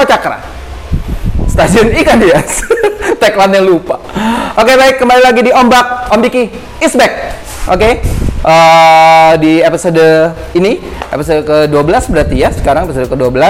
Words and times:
Aqua 0.00 0.16
Cakra. 0.16 0.40
Stasiun 1.44 1.92
ikan 1.92 2.16
hias. 2.24 2.64
Tagline-nya 3.20 3.60
lupa. 3.60 4.00
Oke, 4.56 4.72
baik. 4.72 4.96
Kembali 4.96 5.20
lagi 5.20 5.44
di 5.44 5.52
Ombak. 5.52 6.08
Om 6.08 6.24
Diki 6.24 6.48
is 6.80 6.96
back. 6.96 7.36
Oke. 7.68 8.00
Eh, 8.40 9.32
di 9.44 9.60
episode 9.60 10.32
ini, 10.56 10.80
episode 11.12 11.44
ke-12 11.44 12.16
berarti 12.16 12.36
ya. 12.40 12.48
Sekarang 12.48 12.88
episode 12.88 13.12
ke-12. 13.12 13.44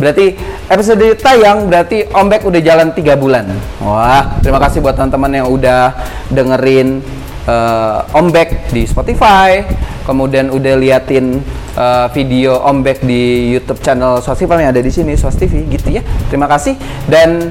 Berarti 0.00 0.32
episode 0.72 1.12
tayang 1.20 1.68
berarti 1.68 2.08
Ombak 2.08 2.48
udah 2.48 2.60
jalan 2.64 2.96
3 2.96 3.12
bulan. 3.12 3.52
Wah, 3.84 4.40
terima 4.40 4.64
kasih 4.64 4.80
buat 4.80 4.96
teman-teman 4.96 5.44
yang 5.44 5.52
udah 5.52 5.92
dengerin 6.32 7.04
eh, 7.46 8.18
Ombek 8.18 8.70
di 8.70 8.86
Spotify, 8.86 9.62
kemudian 10.06 10.50
udah 10.50 10.74
liatin 10.78 11.40
eh, 11.76 12.06
video 12.14 12.60
Ombek 12.62 13.02
di 13.02 13.54
YouTube 13.56 13.80
channel 13.80 14.22
Swastiva 14.22 14.58
yang 14.58 14.74
ada 14.74 14.82
di 14.82 14.92
sini, 14.92 15.14
Swas 15.18 15.38
TV 15.38 15.66
gitu 15.70 15.90
ya. 15.90 16.02
Terima 16.28 16.46
kasih 16.46 16.76
dan 17.08 17.50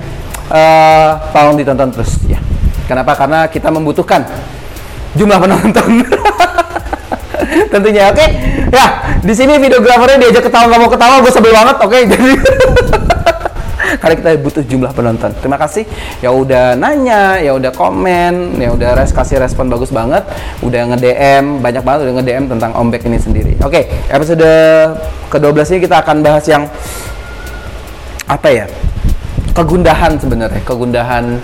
eh, 0.52 1.12
tolong 1.32 1.56
ditonton 1.58 1.90
terus 1.92 2.20
ya. 2.28 2.40
Kenapa? 2.88 3.16
Karena 3.16 3.48
kita 3.48 3.72
membutuhkan 3.72 4.28
jumlah 5.16 5.40
penonton. 5.40 6.04
Tentunya 7.72 8.12
oke. 8.12 8.26
Ya, 8.72 8.86
di 9.20 9.34
sini 9.36 9.60
videografernya 9.60 10.20
diajak 10.20 10.48
ketawa 10.48 10.72
nggak 10.72 10.82
mau 10.82 10.92
ketawa, 10.92 11.16
gue 11.20 11.32
sebel 11.32 11.52
banget. 11.52 11.76
Oke, 11.84 11.98
jadi 12.12 12.32
karena 14.00 14.16
kita 14.16 14.30
butuh 14.40 14.64
jumlah 14.64 14.92
penonton. 14.94 15.34
Terima 15.42 15.58
kasih 15.60 15.84
ya 16.22 16.32
udah 16.32 16.78
nanya, 16.78 17.42
ya 17.42 17.52
udah 17.52 17.74
komen, 17.74 18.56
ya 18.56 18.72
udah 18.72 18.96
res 18.96 19.12
kasih 19.12 19.42
respon 19.42 19.68
bagus 19.68 19.92
banget, 19.92 20.24
udah 20.62 20.96
nge-DM, 20.96 21.60
banyak 21.60 21.84
banget 21.84 22.00
udah 22.08 22.14
nge-DM 22.22 22.46
tentang 22.48 22.72
Ombek 22.78 23.04
ini 23.10 23.20
sendiri. 23.20 23.54
Oke, 23.66 23.90
episode 24.08 24.48
ke-12 25.28 25.76
ini 25.76 25.80
kita 25.84 26.00
akan 26.00 26.24
bahas 26.24 26.46
yang 26.48 26.70
apa 28.28 28.48
ya? 28.48 28.66
Kegundahan 29.52 30.16
sebenarnya, 30.16 30.64
kegundahan 30.64 31.36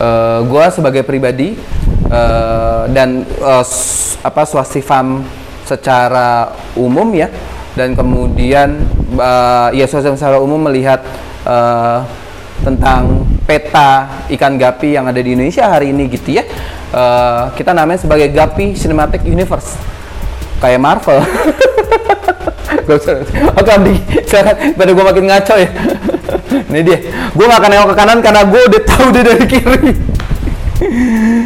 eh, 0.00 0.38
gua 0.48 0.72
sebagai 0.72 1.04
pribadi 1.04 1.60
eh, 2.08 2.82
dan 2.96 3.28
s- 3.60 4.16
apa 4.24 4.48
swastifam 4.48 5.24
secara 5.68 6.50
umum 6.76 7.12
ya 7.12 7.28
dan 7.76 7.92
kemudian 7.92 8.80
eh, 9.12 9.68
ya 9.76 9.84
secara 9.84 10.40
umum 10.40 10.56
melihat 10.56 11.04
eh, 11.46 11.98
tentang 12.60 13.24
peta 13.48 14.20
ikan 14.36 14.60
gapi 14.60 14.94
yang 14.94 15.08
ada 15.08 15.16
di 15.16 15.32
Indonesia 15.32 15.64
hari 15.72 15.96
ini 15.96 16.12
gitu 16.12 16.36
ya 16.36 16.44
Eh, 16.90 17.44
kita 17.54 17.70
namanya 17.70 18.02
sebagai 18.02 18.34
Gapi 18.34 18.74
Cinematic 18.74 19.22
Universe 19.22 19.78
kayak 20.58 20.82
Marvel. 20.82 21.22
Oke, 22.90 23.70
Andi, 23.70 23.94
silakan. 24.26 24.74
Pada 24.74 24.90
gue 24.90 25.04
makin 25.06 25.24
ngaco 25.30 25.54
ya. 25.54 25.70
Ini 26.70 26.80
dia. 26.82 26.98
Gue 27.30 27.46
gak 27.46 27.62
akan 27.62 27.70
nengok 27.70 27.88
ke 27.94 27.96
kanan 28.02 28.18
karena 28.18 28.42
gue 28.42 28.60
udah 28.66 28.82
tahu 28.82 29.06
dia 29.14 29.22
dari 29.22 29.46
kiri. 29.46 29.94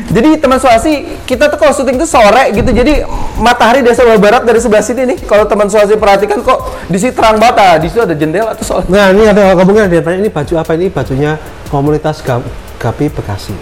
Jadi 0.08 0.38
teman 0.38 0.56
Suasi, 0.56 1.04
kita 1.24 1.46
tuh 1.46 1.58
kalau 1.58 1.72
syuting 1.72 1.98
tuh 1.98 2.06
sore 2.06 2.50
gitu. 2.50 2.70
Jadi 2.70 3.02
matahari 3.36 3.82
dari 3.82 3.92
sebelah 3.92 4.16
barat 4.16 4.42
dari 4.42 4.58
sebelah 4.58 4.80
sini 4.80 5.04
nih. 5.04 5.18
Kalau 5.22 5.44
teman 5.44 5.66
Suasi 5.66 5.94
perhatikan 5.94 6.40
kok 6.40 6.58
di 6.86 6.96
sini 6.96 7.10
terang 7.10 7.36
banget. 7.36 7.56
Ah, 7.58 7.76
Di 7.76 7.86
situ 7.86 8.00
ada 8.00 8.14
jendela 8.14 8.54
tuh 8.54 8.64
soalnya. 8.64 8.88
Nah 8.88 9.06
ini 9.10 9.22
ada 9.24 9.42
kemungkinan 9.52 9.88
dia 9.88 10.00
tanya 10.00 10.18
ini 10.18 10.30
baju 10.30 10.54
apa 10.54 10.72
ini 10.74 10.86
bajunya 10.88 11.36
komunitas 11.66 12.20
Ga- 12.20 12.46
Gapi 12.78 13.10
Bekasi. 13.10 13.54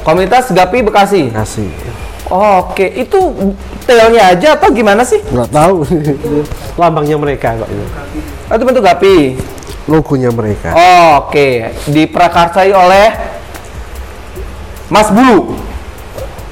Komunitas 0.00 0.48
Gapi 0.50 0.78
Bekasi. 0.80 1.22
Bekasi. 1.28 1.66
Oke, 2.30 2.86
itu 2.86 3.18
tailnya 3.82 4.30
aja 4.30 4.54
atau 4.54 4.70
gimana 4.70 5.02
sih? 5.02 5.18
Nggak 5.18 5.50
tahu 5.50 5.82
lambangnya 6.80 7.18
mereka 7.18 7.58
kok 7.58 7.66
ini. 7.66 7.84
Oh, 8.46 8.54
itu 8.54 8.64
bentuk 8.64 8.84
Gapi. 8.86 9.16
Logonya 9.90 10.30
mereka. 10.30 10.70
Oh, 10.70 11.26
Oke, 11.26 11.74
diprakarsai 11.90 12.70
oleh 12.70 13.39
Mas 14.90 15.08
Bulu. 15.08 15.54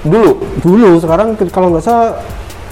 Dulu. 0.06 0.30
Dulu 0.62 0.90
sekarang 1.02 1.34
kalau 1.50 1.74
nggak 1.74 1.84
salah 1.84 2.14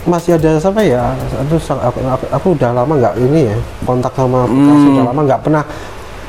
masih 0.06 0.38
ada 0.38 0.56
siapa 0.62 0.80
ya? 0.86 1.12
Aduh, 1.42 1.58
aku, 1.58 1.98
aku, 2.06 2.24
aku 2.30 2.46
udah 2.54 2.70
lama 2.70 2.94
nggak 2.94 3.14
ini 3.18 3.50
ya 3.50 3.56
kontak 3.82 4.14
sama 4.14 4.46
Bekasi 4.46 4.86
udah 4.94 5.04
lama 5.10 5.20
nggak 5.26 5.40
pernah 5.42 5.62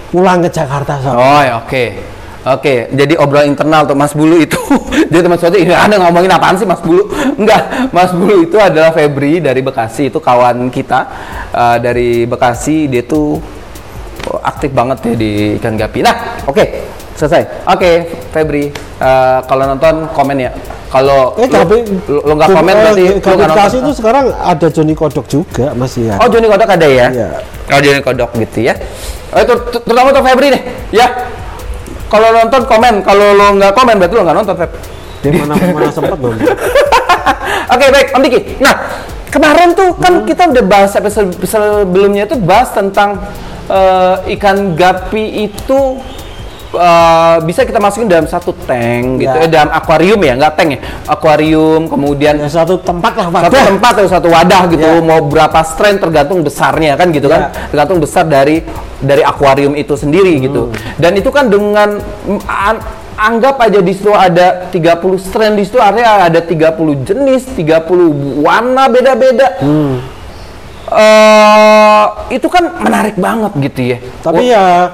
pulang 0.10 0.42
ke 0.42 0.50
Jakarta 0.50 0.94
soalnya. 1.00 1.22
Oh 1.22 1.42
ya 1.46 1.54
oke. 1.62 1.86
Oke, 2.48 2.88
jadi 2.96 3.20
obrolan 3.20 3.52
internal 3.52 3.84
tuh 3.84 3.98
Mas 4.00 4.16
Bulu 4.16 4.40
itu. 4.40 4.56
jadi 5.12 5.20
teman 5.20 5.36
suatu 5.36 5.60
ini 5.60 5.76
Anda 5.76 6.00
ngomongin 6.00 6.32
apaan 6.32 6.56
sih 6.56 6.64
Mas 6.64 6.80
Bulu? 6.80 7.12
Enggak, 7.44 7.92
Mas 7.92 8.16
Bulu 8.16 8.48
itu 8.48 8.56
adalah 8.56 8.96
Febri 8.96 9.44
dari 9.44 9.60
Bekasi, 9.60 10.08
itu 10.08 10.24
kawan 10.24 10.72
kita 10.72 11.00
eh, 11.52 11.78
dari 11.84 12.24
Bekasi, 12.24 12.88
dia 12.88 13.04
tuh 13.04 13.36
aktif 14.40 14.72
banget 14.72 15.12
ya 15.12 15.14
di 15.20 15.32
ikan 15.60 15.76
gapi. 15.76 16.00
Nah, 16.00 16.48
oke, 16.48 16.64
selesai. 17.18 17.66
Oke, 17.66 17.92
Febri, 18.30 18.70
eh, 19.02 19.40
kalau 19.44 19.64
nonton 19.68 20.06
komen 20.14 20.38
ya. 20.38 20.52
Kalau 20.88 21.36
Eh, 21.36 21.50
tapi 21.50 21.84
lu, 22.08 22.24
lu 22.24 22.34
nggak 22.38 22.48
komen 22.48 22.72
berarti 22.72 23.04
lu 23.04 23.20
Gapi 23.20 23.36
nggak 23.36 23.50
nonton. 23.52 23.80
itu 23.84 23.92
sekarang 23.92 24.26
ada 24.32 24.68
Joni 24.72 24.96
Kodok 24.96 25.26
juga 25.28 25.76
masih 25.76 26.08
ya. 26.08 26.16
Oh, 26.22 26.32
Joni 26.32 26.48
Kodok 26.48 26.70
ada 26.70 26.88
ya? 26.88 27.08
Iya. 27.12 27.28
Oh, 27.68 27.80
Joni 27.82 28.00
Kodok 28.00 28.32
gitu 28.38 28.60
ya. 28.64 28.74
Oh, 29.36 29.40
itu 29.44 29.54
ter- 29.68 29.84
terutama 29.84 30.16
untuk 30.16 30.24
Febri 30.24 30.48
nih, 30.48 30.62
ya. 30.94 31.08
Kalau 32.08 32.32
nonton 32.32 32.64
komen, 32.64 33.04
kalau 33.04 33.36
lo 33.36 33.60
nggak 33.60 33.76
komen 33.76 34.00
berarti 34.00 34.16
lo 34.16 34.24
nggak 34.24 34.38
nonton, 34.38 34.56
Feb. 34.56 34.72
Dia 35.18 35.32
mana 35.44 35.54
mana 35.60 35.92
sempat 35.92 36.16
nonton. 36.16 36.40
Oke, 37.76 37.86
baik, 37.92 38.08
Om 38.16 38.22
Diki. 38.24 38.40
Nah, 38.64 38.76
kemarin 39.28 39.76
tuh 39.76 39.92
kan 40.00 40.24
kita 40.24 40.48
udah 40.48 40.64
bahas 40.64 40.96
episode 40.96 41.36
sebelumnya 41.44 42.24
itu 42.24 42.40
bahas 42.40 42.72
tentang 42.72 43.20
eh, 43.68 44.16
ikan 44.40 44.72
gapi 44.72 45.52
itu 45.52 46.00
eh, 46.70 47.36
bisa 47.42 47.62
kita 47.62 47.78
masukin 47.78 48.06
dalam 48.06 48.26
satu 48.26 48.52
tank 48.64 49.20
gitu, 49.20 49.32
Ya. 49.32 49.44
eh, 49.44 49.50
dalam 49.50 49.70
akuarium 49.70 50.20
ya, 50.20 50.34
nggak 50.36 50.54
tank 50.54 50.70
ya, 50.74 50.80
akuarium, 51.06 51.86
kemudian 51.86 52.36
Ya, 52.38 52.50
satu 52.50 52.76
tempat 52.78 53.14
lah 53.14 53.28
satu 53.30 53.56
wadah. 53.56 53.66
tempat 53.68 53.94
atau 53.96 54.10
satu 54.10 54.28
wadah 54.28 54.62
gitu 54.68 54.84
Ya. 54.84 55.00
mau 55.00 55.24
berapa 55.24 55.60
strain 55.64 55.96
tergantung 55.96 56.42
besarnya 56.42 56.94
kan 56.94 57.10
gitu 57.10 57.28
kan 57.28 57.50
Ya. 57.50 57.68
tergantung 57.70 58.00
besar 58.00 58.24
dari 58.24 58.68
dari 58.98 59.22
akuarium 59.22 59.74
itu 59.74 59.94
sendiri 59.94 60.42
gitu 60.42 60.70
dan 60.96 61.14
itu 61.14 61.30
kan 61.30 61.48
dengan 61.48 62.02
mm, 62.02 62.42
an- 62.44 62.84
anggap 63.16 63.58
aja 63.60 63.80
di 63.80 63.94
situ 63.94 64.10
ada 64.10 64.70
30 64.70 65.18
strain 65.18 65.54
di 65.54 65.62
situ 65.62 65.78
artinya 65.78 66.26
ada 66.26 66.38
30 66.38 66.74
jenis 67.02 67.46
30 67.54 68.14
warna 68.40 68.86
beda-beda 68.88 69.58
Eh, 70.88 72.04
itu 72.32 72.48
kan 72.48 72.80
menarik 72.80 73.20
banget 73.20 73.52
gitu 73.60 73.82
ya 73.86 73.98
Tapi 74.24 74.48
ya 74.48 74.88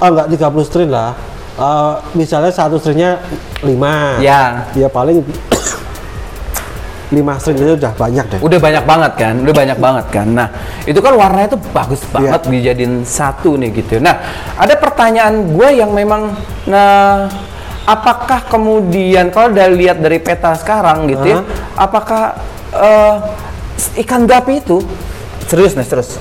ah, 0.00 0.08
enggak 0.08 0.28
30 0.34 0.66
strain 0.66 0.90
lah. 0.90 1.12
Eh, 1.60 1.94
misalnya 2.16 2.48
satu 2.48 2.80
strainnya 2.80 3.20
5. 3.60 4.24
ya. 4.24 4.64
Ya 4.72 4.88
paling 4.88 5.20
5 7.10 7.42
strain 7.42 7.58
itu 7.58 7.74
udah 7.74 7.92
banyak 7.98 8.24
deh. 8.30 8.40
udah 8.40 8.58
banyak 8.62 8.84
banget 8.86 9.12
kan 9.18 9.34
udah 9.42 9.54
banyak 9.54 9.78
banget 9.82 10.06
kan. 10.14 10.26
Nah 10.30 10.48
itu 10.86 10.98
kan 11.02 11.12
warnanya 11.18 11.58
tuh 11.58 11.60
bagus 11.74 12.00
banget 12.08 12.40
dijadiin 12.46 13.02
satu 13.02 13.58
nih 13.58 13.82
gitu. 13.82 13.98
Nah 13.98 14.14
ada 14.54 14.74
pertanyaan 14.78 15.50
gue 15.50 15.68
yang 15.74 15.90
memang 15.90 16.38
nah 16.70 17.26
apakah 17.84 18.46
kemudian 18.46 19.34
kalau 19.34 19.50
dari 19.50 19.74
lihat 19.74 19.98
dari 19.98 20.22
peta 20.22 20.54
sekarang 20.54 21.10
gitu 21.10 21.26
ya 21.34 21.42
apakah 21.74 22.38
eh, 22.78 23.14
ikan 24.06 24.30
gapi 24.30 24.62
itu? 24.62 24.78
Serius 25.50 25.74
nih 25.74 25.86
terus 25.90 26.14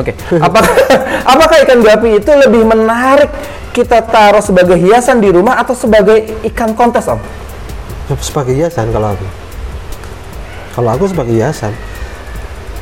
oke 0.00 0.12
apakah 0.38 0.74
apakah 1.32 1.56
ikan 1.66 1.80
gapi 1.82 2.20
itu 2.20 2.30
lebih 2.32 2.62
menarik 2.64 3.30
kita 3.74 4.00
taruh 4.04 4.40
sebagai 4.40 4.76
hiasan 4.80 5.20
di 5.20 5.28
rumah 5.28 5.60
atau 5.60 5.76
sebagai 5.76 6.32
ikan 6.52 6.72
kontes 6.72 7.08
om 7.08 7.20
Sebagai 8.22 8.54
hiasan 8.54 8.94
kalau 8.94 9.18
aku. 9.18 9.26
Kalau 10.78 10.90
aku 10.94 11.04
sebagai 11.10 11.34
hiasan. 11.34 11.74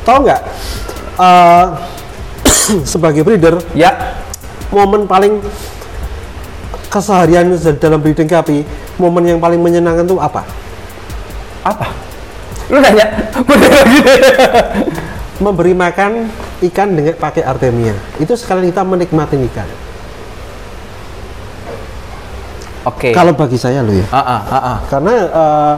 Tahu 0.05 0.21
nggak? 0.21 0.41
eh, 1.17 1.65
sebagai 2.93 3.25
breeder, 3.25 3.57
ya 3.73 4.21
momen 4.69 5.09
paling 5.09 5.41
keseharian 6.93 7.57
dalam 7.81 7.97
breeding 8.05 8.29
gapi, 8.29 8.61
momen 9.01 9.33
yang 9.33 9.41
paling 9.41 9.57
menyenangkan 9.57 10.05
tuh 10.05 10.21
apa? 10.21 10.45
apa 11.65 11.89
lu 12.69 12.77
nanya 12.77 13.05
bener 13.49 13.71
lagi 13.73 13.99
Memberi 15.35 15.75
makan 15.75 16.31
ikan 16.71 16.95
dengan 16.95 17.15
pakai 17.19 17.43
artemia. 17.43 17.91
Itu 18.23 18.39
sekalian 18.39 18.71
kita 18.71 18.87
menikmati 18.87 19.35
ikan. 19.51 19.67
Oke. 22.85 23.11
Kalau 23.11 23.33
bagi 23.33 23.57
saya 23.57 23.81
loh 23.81 23.91
ya. 23.91 24.05
Ah, 24.13 24.21
ah, 24.21 24.41
ah, 24.45 24.55
ah. 24.55 24.77
Karena 24.87 25.13
eh, 25.25 25.75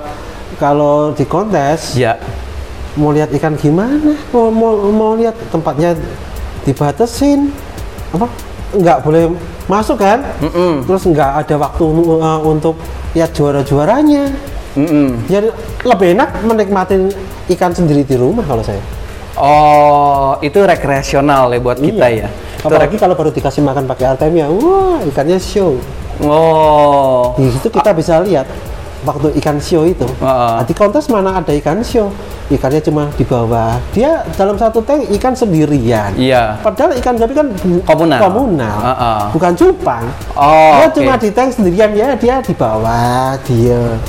kalau 0.59 1.15
di 1.15 1.23
kontes 1.23 1.95
Ya. 1.95 2.19
mau 2.99 3.15
lihat 3.15 3.31
ikan 3.31 3.55
gimana? 3.55 4.13
Mau 4.35 4.51
mau, 4.51 4.91
mau 4.91 5.11
lihat 5.15 5.33
tempatnya 5.49 5.95
dibatasin 6.67 7.49
apa? 8.11 8.27
Nggak 8.75 8.97
boleh 9.07 9.31
masuk 9.71 10.03
kan? 10.03 10.19
Mm-mm. 10.43 10.83
Terus 10.83 11.07
nggak 11.07 11.31
ada 11.47 11.55
waktu 11.55 11.85
eh, 12.21 12.39
untuk 12.43 12.75
lihat 13.15 13.31
juara-juaranya. 13.33 14.29
Mm-mm. 14.77 15.25
Jadi 15.31 15.47
lebih 15.87 16.13
enak 16.13 16.29
menikmati 16.43 17.09
ikan 17.55 17.71
sendiri 17.71 18.03
di 18.03 18.13
rumah 18.19 18.43
kalau 18.45 18.61
saya. 18.61 18.83
Oh, 19.37 20.33
itu 20.41 20.57
rekreasional 20.57 21.53
ya 21.53 21.59
buat 21.61 21.77
kita 21.77 22.05
ya. 22.09 22.27
Apalagi 22.65 22.97
kalau 22.97 23.13
baru 23.13 23.29
dikasih 23.29 23.61
makan 23.61 23.85
pakai 23.85 24.17
artemia, 24.17 24.49
wah 24.49 24.99
ikannya 25.05 25.37
show. 25.37 25.77
Oh. 26.25 27.37
Di 27.37 27.53
situ 27.53 27.69
kita 27.69 27.93
bisa 27.93 28.17
lihat 28.25 28.49
waktu 29.05 29.37
ikan 29.37 29.61
show 29.61 29.85
itu. 29.85 30.07
Nah, 30.17 30.65
di 30.65 30.73
kontes 30.73 31.05
mana 31.07 31.37
ada 31.37 31.53
ikan 31.53 31.85
show? 31.85 32.09
Ikannya 32.47 32.79
cuma 32.79 33.11
di 33.13 33.27
bawah. 33.27 33.75
Dia 33.91 34.23
dalam 34.39 34.55
satu 34.55 34.79
tank 34.81 35.11
ikan 35.19 35.35
sendirian. 35.35 36.15
Iya. 36.15 36.57
Padahal 36.63 36.95
ikan 36.97 37.19
gapi 37.19 37.33
kan 37.35 37.47
Komunal. 37.83 38.19
komunal. 38.23 38.79
Heeh. 38.81 39.21
bukan 39.35 39.51
cupang. 39.53 40.03
Oh, 40.33 40.79
dia 40.79 40.87
oke. 40.87 40.95
cuma 40.95 41.13
di 41.19 41.29
tank 41.29 41.51
sendirian 41.53 41.91
ya, 41.91 42.15
dia 42.15 42.39
di 42.39 42.53
bawah, 42.55 43.35
dia. 43.43 43.99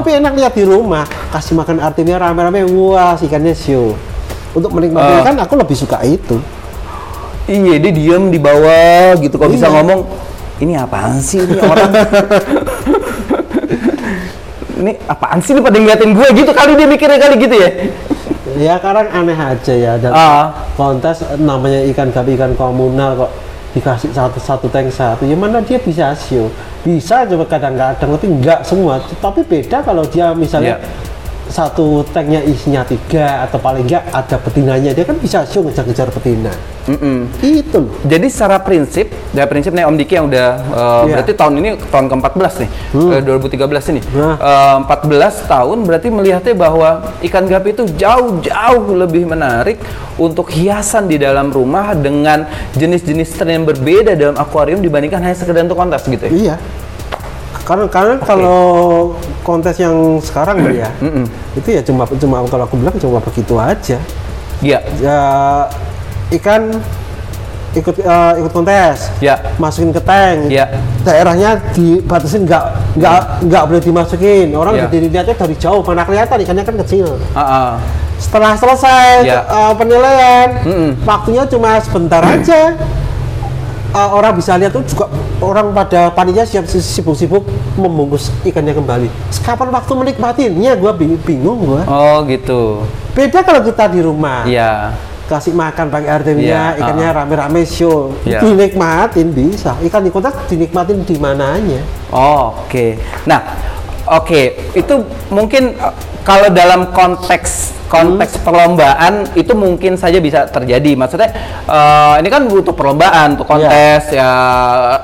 Lebih 0.00 0.12
enak 0.24 0.32
lihat 0.34 0.52
di 0.56 0.64
rumah, 0.64 1.04
kasih 1.30 1.54
makan 1.54 1.78
artemia 1.84 2.16
rame-rame, 2.16 2.64
wah 2.72 3.14
ikannya 3.20 3.52
show. 3.52 3.92
Untuk 4.54 4.70
menikmati 4.70 5.10
Ah. 5.10 5.20
ikan, 5.20 5.36
aku 5.36 5.54
lebih 5.56 5.76
suka 5.76 5.98
itu. 6.02 6.38
Iya, 7.44 7.76
dia 7.76 7.92
diem 7.92 8.30
di 8.30 8.38
bawah 8.38 9.18
gitu. 9.18 9.34
Kok 9.34 9.50
bisa 9.50 9.66
Iya. 9.66 9.74
ngomong, 9.76 10.00
ini 10.58 10.72
apaan 10.74 11.18
sih 11.18 11.42
ini 11.42 11.58
orang? 11.58 11.90
ini 14.74 14.92
apaan 15.04 15.38
sih 15.38 15.52
ini 15.52 15.60
pada 15.60 15.76
ngeliatin 15.76 16.10
gue 16.12 16.28
gitu 16.34 16.50
kali 16.50 16.72
dia 16.74 16.86
mikirnya 16.86 17.18
kali 17.18 17.34
gitu 17.36 17.54
ya? 17.54 17.70
Ya 18.54 18.74
kadang 18.78 19.10
aneh 19.10 19.34
aja 19.34 19.74
ya 19.74 19.92
dan 19.96 20.10
Ah. 20.10 20.54
kontes 20.72 21.20
namanya 21.36 21.82
ikan 21.90 22.08
gapi 22.08 22.34
ikan 22.34 22.54
komunal 22.54 23.18
kok 23.18 23.30
dikasih 23.72 24.14
satu 24.14 24.38
satu 24.38 24.66
tank 24.68 24.86
satu 24.88 25.26
ya 25.26 25.34
mana 25.34 25.58
dia 25.58 25.76
bisa 25.76 26.14
show 26.14 26.46
bisa 26.80 27.26
coba 27.26 27.42
kadang-kadang 27.44 27.98
tapi 28.08 28.26
enggak 28.28 28.62
semua 28.62 29.02
tapi 29.18 29.42
beda 29.42 29.82
kalau 29.82 30.06
dia 30.06 30.30
misalnya 30.30 30.78
Iya. 30.78 30.86
Satu 31.54 32.02
tanknya 32.10 32.42
isinya 32.42 32.82
tiga 32.82 33.46
atau 33.46 33.62
paling 33.62 33.86
enggak 33.86 34.02
ada 34.10 34.36
betinanya 34.42 34.90
dia 34.90 35.06
kan 35.06 35.14
bisa 35.22 35.46
show 35.46 35.62
ngejar-ngejar 35.62 36.10
betina 36.10 36.50
Mm-mm. 36.84 37.30
itu 37.40 37.78
loh 37.80 37.94
Jadi 38.04 38.26
secara 38.28 38.60
prinsip, 38.60 39.08
ya 39.32 39.48
prinsip 39.48 39.72
nih 39.72 39.88
Om 39.88 39.96
Diki 39.96 40.20
yang 40.20 40.28
udah 40.28 40.48
uh, 40.68 41.02
Iya. 41.08 41.16
berarti 41.16 41.32
tahun 41.32 41.54
ini 41.64 41.70
tahun 41.88 42.06
ke-14 42.12 42.52
nih, 42.60 42.70
eh, 42.92 43.20
2013 43.24 43.84
ini. 43.88 44.00
Nah. 44.12 44.36
Eh, 44.36 44.76
14 44.84 45.48
tahun 45.48 45.78
berarti 45.88 46.12
melihatnya 46.12 46.52
bahwa 46.52 47.08
ikan 47.24 47.48
gapi 47.48 47.72
itu 47.72 47.88
jauh-jauh 47.88 48.84
lebih 49.00 49.24
menarik 49.24 49.80
untuk 50.20 50.52
hiasan 50.52 51.08
di 51.08 51.16
dalam 51.16 51.48
rumah 51.48 51.96
dengan 51.96 52.44
jenis-jenis 52.76 53.32
strain 53.32 53.64
yang 53.64 53.66
berbeda 53.66 54.12
dalam 54.12 54.36
akuarium 54.36 54.84
dibandingkan 54.84 55.24
hanya 55.24 55.36
sekedar 55.40 55.64
untuk 55.64 55.80
kontes 55.80 56.04
gitu 56.04 56.20
ya. 56.28 56.32
iya 56.36 56.54
karena 57.64 57.84
karena 57.88 58.14
kalau 58.20 59.16
kontes 59.40 59.80
yang 59.80 60.20
sekarang 60.20 60.60
ya 60.68 60.92
itu 61.56 61.68
ya 61.72 61.80
cuma 61.80 62.04
cuma 62.06 62.44
kalau 62.44 62.64
aku 62.68 62.76
bilang 62.76 62.96
cuma 63.00 63.18
begitu 63.20 63.56
aja. 63.56 63.98
Iya, 64.62 64.78
ya 65.02 65.18
ikan 66.40 66.78
ikut 67.74 67.96
eh, 67.98 68.32
ikut 68.38 68.52
kontes. 68.54 69.10
Ya, 69.18 69.36
masukin 69.58 69.90
ke 69.90 70.00
tank. 70.00 70.48
Iya. 70.48 70.78
daerahnya 71.04 71.60
dibatasin 71.76 72.48
nggak 72.48 72.64
nggak 72.96 73.20
nggak 73.44 73.62
boleh 73.68 73.82
dimasukin. 73.82 74.48
Orang 74.54 74.78
Iya. 74.78 74.88
jadi 74.88 75.06
lihatnya 75.10 75.36
dari 75.36 75.56
jauh 75.58 75.82
mana 75.84 76.06
kelihatan? 76.06 76.38
Ikannya 76.40 76.64
kan 76.64 76.76
kecil. 76.86 77.18
Ah, 77.34 77.40
ah. 77.40 77.70
setelah 78.14 78.54
selesai 78.56 79.26
Iya. 79.26 79.40
eh, 79.42 79.72
penilaian 79.74 80.48
Mm-mm. 80.64 80.90
waktunya 81.04 81.44
cuma 81.50 81.76
sebentar 81.82 82.22
aja 82.24 82.72
Eh, 83.94 84.08
orang 84.10 84.34
bisa 84.34 84.58
lihat 84.58 84.74
tuh 84.74 84.82
juga 84.82 85.06
orang 85.38 85.70
pada 85.70 86.10
panitia 86.10 86.42
siap 86.42 86.66
sibuk-sibuk 86.66 87.46
membungkus 87.74 88.26
ikannya 88.42 88.74
kembali 88.74 89.06
kapan 89.38 89.70
waktu 89.70 89.92
menikmatinya 89.94 90.74
gua 90.74 90.90
bing- 90.90 91.22
bingung 91.22 91.62
gua 91.62 91.86
Oh 91.86 92.26
gitu. 92.26 92.82
beda 93.14 93.38
kalau 93.40 93.62
kita 93.62 93.86
di 93.86 94.02
rumah 94.02 94.42
Iya. 94.42 94.98
kasih 95.24 95.54
makan 95.54 95.94
pakai 95.94 96.10
artemia 96.10 96.42
Iya, 96.42 96.62
ikannya 96.76 97.06
uh-uh. 97.06 97.18
rame-rame 97.22 97.62
show 97.62 98.10
Iya. 98.26 98.42
dinikmatin 98.42 99.30
bisa 99.30 99.78
ikan 99.80 100.02
di 100.02 100.10
kota 100.10 100.34
dinikmatin 100.44 100.98
di 101.00 101.14
mananya 101.14 101.78
Oh, 102.10 102.66
oke. 102.66 102.98
Nah, 103.24 103.40
oke, 104.14 104.72
itu 104.78 104.94
mungkin 105.28 105.74
uh, 105.78 105.94
kalau 106.22 106.48
dalam 106.50 106.94
konteks 106.94 107.74
konteks 107.90 108.40
perlombaan 108.42 109.28
itu 109.38 109.52
mungkin 109.54 109.94
saja 109.94 110.18
bisa 110.18 110.48
terjadi. 110.48 110.96
Maksudnya 110.98 111.30
uh, 111.68 112.14
ini 112.18 112.28
kan 112.32 112.48
butuh 112.48 112.74
perlombaan, 112.74 113.38
untuk 113.38 113.46
kontes 113.46 114.10
ya 114.10 114.30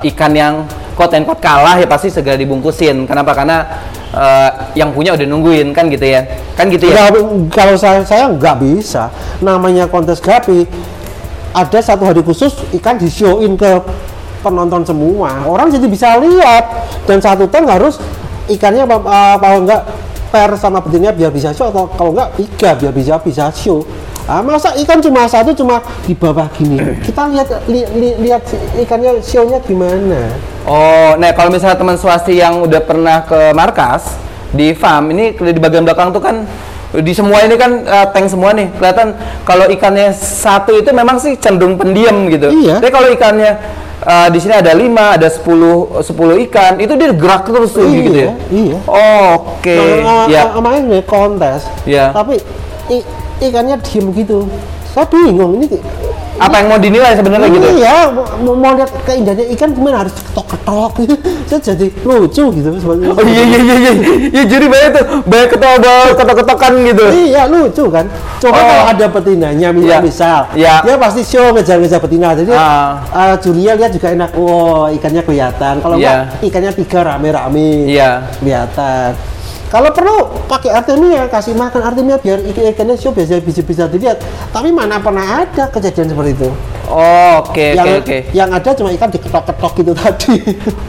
ikan 0.00 0.32
yang 0.34 0.54
quote 0.96 1.14
and 1.16 1.24
quote 1.28 1.38
kalah 1.38 1.76
ya 1.78 1.86
pasti 1.86 2.08
segera 2.08 2.40
dibungkusin. 2.40 3.04
Kenapa? 3.04 3.36
Karena 3.36 3.62
uh, 4.10 4.50
yang 4.74 4.90
punya 4.96 5.14
udah 5.14 5.26
nungguin 5.28 5.70
kan 5.76 5.86
gitu 5.92 6.06
ya. 6.08 6.24
Kan 6.56 6.72
gitu 6.72 6.88
ya. 6.90 7.12
Nggak- 7.12 7.52
kalau 7.52 7.74
saya 7.76 8.00
saya 8.02 8.26
nggak 8.30 8.56
bisa 8.58 9.12
namanya 9.44 9.86
kontes 9.86 10.18
gapi 10.18 10.64
ada 11.50 11.78
satu 11.82 12.06
hari 12.06 12.22
khusus 12.22 12.54
ikan 12.78 12.94
di 12.94 13.10
showin 13.10 13.58
ke 13.58 13.82
penonton 14.40 14.86
semua 14.86 15.44
orang 15.44 15.68
jadi 15.68 15.86
bisa 15.90 16.16
lihat 16.16 16.64
dan 17.04 17.20
satu 17.20 17.44
tank 17.50 17.68
harus 17.68 17.98
ikannya 18.50 18.84
apa, 18.84 18.96
apa 19.38 19.48
enggak 19.54 19.82
per 20.30 20.50
sama 20.58 20.78
betinanya 20.82 21.14
biar 21.14 21.30
bisa 21.30 21.50
show 21.54 21.70
atau 21.70 21.86
kalau 21.94 22.10
enggak 22.14 22.34
tiga 22.38 22.70
biar 22.74 22.92
bisa 22.94 23.14
bisa 23.22 23.50
show. 23.54 23.82
Ah, 24.30 24.38
masa 24.46 24.70
ikan 24.78 25.02
cuma 25.02 25.26
satu 25.26 25.50
cuma 25.50 25.82
di 26.06 26.14
bawah 26.14 26.46
gini? 26.54 26.78
Kita 27.02 27.26
lihat 27.34 27.50
li, 27.66 27.82
li- 27.98 28.18
lihat 28.22 28.46
ikannya 28.78 29.18
show-nya 29.18 29.58
gimana? 29.66 30.30
Oh, 30.70 31.18
nah 31.18 31.34
kalau 31.34 31.50
misalnya 31.50 31.74
teman 31.74 31.98
swasti 31.98 32.38
yang 32.38 32.62
udah 32.62 32.78
pernah 32.78 33.26
ke 33.26 33.50
markas 33.58 34.14
di 34.54 34.70
farm 34.70 35.10
ini 35.10 35.34
di 35.34 35.58
bagian 35.58 35.82
belakang 35.82 36.14
tuh 36.14 36.22
kan 36.22 36.46
di 36.90 37.12
semua 37.12 37.38
ini 37.40 37.54
kan 37.54 37.70
eh, 37.80 38.06
tank 38.10 38.26
semua 38.26 38.50
nih 38.50 38.66
kelihatan 38.74 39.14
kalau 39.42 39.66
ikannya 39.66 40.10
satu 40.12 40.74
itu 40.74 40.90
memang 40.90 41.16
sih 41.16 41.36
cenderung 41.36 41.78
pendiam 41.78 42.26
gitu. 42.26 42.50
Iya. 42.50 42.82
Tapi 42.82 42.90
kalau 42.90 43.08
ikannya 43.08 43.52
eh, 44.02 44.28
di 44.28 44.38
sini 44.38 44.54
ada 44.54 44.72
lima, 44.72 45.14
ada 45.14 45.30
10 45.30 46.02
10 46.02 46.44
ikan 46.50 46.72
itu 46.78 46.92
dia 46.94 47.14
gerak 47.14 47.46
terus 47.46 47.70
tuh 47.70 47.86
Iya, 47.86 47.94
gitu 48.00 48.10
ya. 48.12 48.30
iya. 48.50 48.76
Oh, 48.84 49.54
Oke. 49.54 49.78
Nah, 50.02 50.26
ya. 50.26 50.40
uh, 50.44 50.52
kemarin 50.52 50.82
nih 50.88 51.02
kontes, 51.04 51.62
Iya. 51.84 52.10
tapi 52.10 52.42
i- 52.88 53.06
ikannya 53.40 53.78
diem 53.80 54.10
gitu. 54.10 54.50
Saya 54.90 55.06
bingung 55.06 55.54
ini 55.56 55.78
Apa 56.40 56.54
yang 56.56 56.68
mau 56.68 56.80
dinilai 56.80 57.12
sebenarnya 57.12 57.48
gitu? 57.52 57.66
Iya, 57.76 57.96
mau, 58.40 58.56
mau 58.56 58.72
lihat 58.72 58.88
keindahannya 59.04 59.52
ikan 59.52 59.70
gimana 59.70 59.96
harus 60.02 60.16
ketok-ketok 60.16 60.92
gitu. 61.04 61.14
Saya 61.44 61.60
jadi 61.60 61.86
lucu 62.00 62.44
gitu 62.56 62.68
sebenarnya. 62.74 63.12
Oh 63.12 63.20
iya 63.22 63.42
iya 63.44 63.58
iya 63.60 63.76
iya. 63.76 63.92
Iya 64.32 64.42
jadi 64.48 64.66
banyak 64.66 64.90
tuh 64.96 65.04
banyak 65.28 65.48
ketawa 65.52 65.76
ketok-ketokan 66.16 66.72
gitu. 66.88 67.04
Iya 67.12 67.42
lucu 67.44 67.84
kan. 67.86 68.06
Coba 68.40 68.56
Oh. 68.56 68.64
kalau 68.64 68.84
ada 68.88 69.06
betinanya 69.06 69.68
misal, 69.68 69.84
Iya. 69.86 69.98
misal 70.00 70.40
Iya. 70.56 70.74
dia 70.80 70.96
pasti 70.96 71.20
show 71.22 71.52
ngejar-ngejar 71.52 72.00
betina. 72.00 72.32
Jadi 72.32 72.50
Ah. 72.50 73.04
uh, 73.12 73.34
jurinya 73.36 73.72
lihat 73.76 73.92
juga 73.92 74.08
enak. 74.10 74.30
Wow 74.32 74.88
ikannya 74.90 75.20
kelihatan. 75.20 75.74
Kalau 75.78 75.96
Iya. 76.00 76.24
enggak 76.24 76.48
ikannya 76.48 76.72
tiga 76.72 76.98
rame-rame. 77.04 77.68
Iya. 77.86 78.10
Kelihatan. 78.40 79.12
Kalau 79.70 79.94
perlu 79.94 80.26
pakai 80.50 80.74
artemia, 80.74 81.30
kasih 81.30 81.54
makan 81.54 81.78
artemia 81.86 82.18
biar 82.18 82.42
ikan 82.42 82.74
ikannya 82.74 82.98
biasa 82.98 83.38
bisa 83.38 83.62
bisa 83.62 83.84
dilihat. 83.86 84.18
Tapi 84.50 84.74
mana 84.74 84.98
pernah 84.98 85.46
ada 85.46 85.70
kejadian 85.70 86.10
seperti 86.10 86.34
itu? 86.42 86.50
Oh, 86.90 87.46
oke 87.46 87.66
yang, 87.70 87.86
oke 87.86 88.02
oke. 88.02 88.18
yang 88.34 88.50
ada 88.50 88.70
cuma 88.74 88.90
ikan 88.90 89.08
diketok-ketok 89.08 89.72
gitu 89.78 89.92
tadi. 90.02 90.34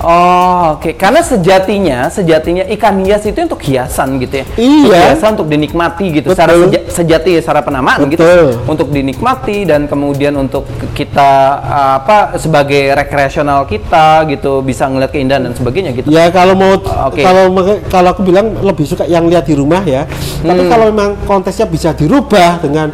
Oh, 0.01 0.75
oke. 0.75 0.98
Karena 0.98 1.22
sejatinya, 1.22 2.10
sejatinya 2.10 2.65
ikan 2.74 3.05
hias 3.05 3.22
itu 3.24 3.38
untuk 3.38 3.62
hiasan 3.62 4.17
gitu 4.17 4.41
ya. 4.41 4.46
Iya. 4.58 4.81
Untuk 4.81 4.98
hiasan 4.98 5.29
untuk 5.38 5.48
dinikmati 5.48 6.05
gitu. 6.12 6.27
Secara 6.34 6.51
Betul. 6.51 6.65
seja- 6.67 6.86
sejati 6.91 7.31
secara 7.38 7.62
penamaan 7.62 8.10
gitu. 8.10 8.25
Betul. 8.25 8.58
Untuk 8.65 8.88
dinikmati 8.89 9.63
dan 9.63 9.86
kemudian 9.86 10.34
untuk 10.36 10.65
kita 10.91 11.29
uh, 11.62 11.91
apa 12.01 12.36
sebagai 12.36 12.91
rekreasional 12.91 13.63
kita 13.63 14.25
gitu 14.25 14.60
bisa 14.60 14.89
ngeliat 14.89 15.13
keindahan 15.13 15.46
dan 15.46 15.53
sebagainya 15.53 15.93
gitu. 15.93 16.10
Ya 16.10 16.34
kalau 16.34 16.58
mau 16.58 16.81
Oke. 16.81 17.22
kalau 17.22 17.53
kalau 17.88 18.10
aku 18.10 18.25
bilang 18.25 18.58
lebih 18.58 18.84
suka 18.84 19.05
yang 19.05 19.29
lihat 19.29 19.46
di 19.46 19.53
rumah 19.53 19.86
ya. 19.86 20.10
Tapi 20.41 20.62
Hmm. 20.62 20.70
kalau 20.70 20.86
memang 20.89 21.10
kontesnya 21.24 21.65
bisa 21.65 21.93
dirubah 21.93 22.58
dengan 22.58 22.89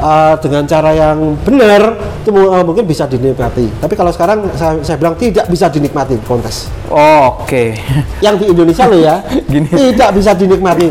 uh, 0.00 0.34
dengan 0.40 0.64
cara 0.66 0.90
yang 0.96 1.36
benar, 1.46 1.94
itu 2.24 2.30
uh, 2.32 2.64
mungkin 2.66 2.84
bisa 2.88 3.06
dinikmati. 3.06 3.68
Tapi 3.78 3.94
kalau 3.94 4.10
sekarang 4.10 4.48
saya, 4.56 4.80
saya 4.82 4.96
bilang 4.98 5.14
tidak 5.14 5.46
bisa 5.46 5.70
dinikmati 5.70 6.18
kontes. 6.26 6.66
Oh, 6.90 7.44
oke. 7.44 7.76
Yang 8.24 8.34
di 8.42 8.46
Indonesia 8.50 8.84
loh 8.90 8.98
ya, 8.98 9.22
Gini. 9.52 9.68
tidak 9.70 10.10
bisa 10.16 10.34
dinikmati. 10.34 10.90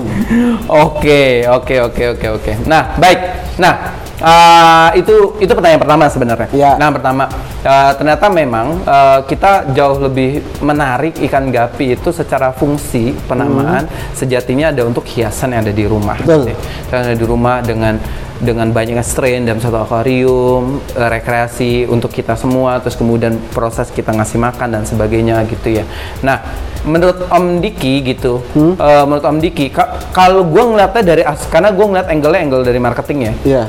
Oke, 0.69 1.43
oke, 1.49 1.75
oke, 1.91 2.03
oke, 2.15 2.27
oke. 2.39 2.51
Nah, 2.69 2.95
baik. 2.95 3.19
Nah, 3.59 3.98
uh, 4.21 4.89
itu 4.95 5.39
itu 5.39 5.51
pertanyaan 5.51 5.81
pertama 5.81 6.03
sebenarnya. 6.07 6.49
Iya. 6.51 6.71
Nah, 6.75 6.89
pertama 6.91 7.23
uh, 7.63 7.91
ternyata 7.95 8.25
memang 8.27 8.67
uh, 8.83 9.19
kita 9.25 9.71
jauh 9.73 9.97
lebih 9.99 10.43
menarik 10.59 11.17
ikan 11.27 11.49
gapi 11.49 11.95
itu 11.95 12.09
secara 12.11 12.51
fungsi 12.51 13.15
penamaan 13.27 13.87
sejatinya 14.13 14.71
ada 14.71 14.85
untuk 14.85 15.03
hiasan 15.07 15.55
yang 15.55 15.61
ada 15.65 15.73
di 15.73 15.85
rumah. 15.87 16.17
Betul. 16.19 16.47
gitu 16.47 16.47
ya. 16.53 16.57
Yang 16.91 16.99
ada 16.99 17.15
di 17.15 17.25
rumah 17.25 17.55
dengan 17.59 17.95
dengan 18.39 18.71
banyaknya 18.71 19.03
strain 19.03 19.43
dalam 19.43 19.59
satu 19.59 19.83
akuarium, 19.83 20.79
rekreasi 20.95 21.83
untuk 21.91 22.07
kita 22.07 22.39
semua, 22.39 22.79
terus 22.79 22.95
kemudian 22.95 23.35
proses 23.51 23.91
kita 23.91 24.15
ngasih 24.15 24.39
makan 24.39 24.79
dan 24.79 24.83
sebagainya 24.87 25.43
gitu 25.43 25.75
ya. 25.75 25.85
Nah, 26.23 26.39
menurut 26.87 27.27
Om 27.27 27.59
Diki 27.59 27.99
gitu, 27.99 28.39
uh, 28.55 29.03
menurut 29.03 29.27
Om 29.27 29.43
Diki, 29.43 29.67
ka- 29.67 29.99
kalau 30.15 30.47
gue 30.47 30.63
ngeliatnya 30.63 31.03
dari 31.03 31.23
as, 31.27 31.51
karena 31.51 31.75
gue 31.75 31.83
ngeliat 31.83 32.07
angle-nya 32.07 32.39
angle 32.39 32.63
dari 32.63 32.79
marketing 32.79 33.19
ya, 33.19 33.33
Iya. 33.43 33.63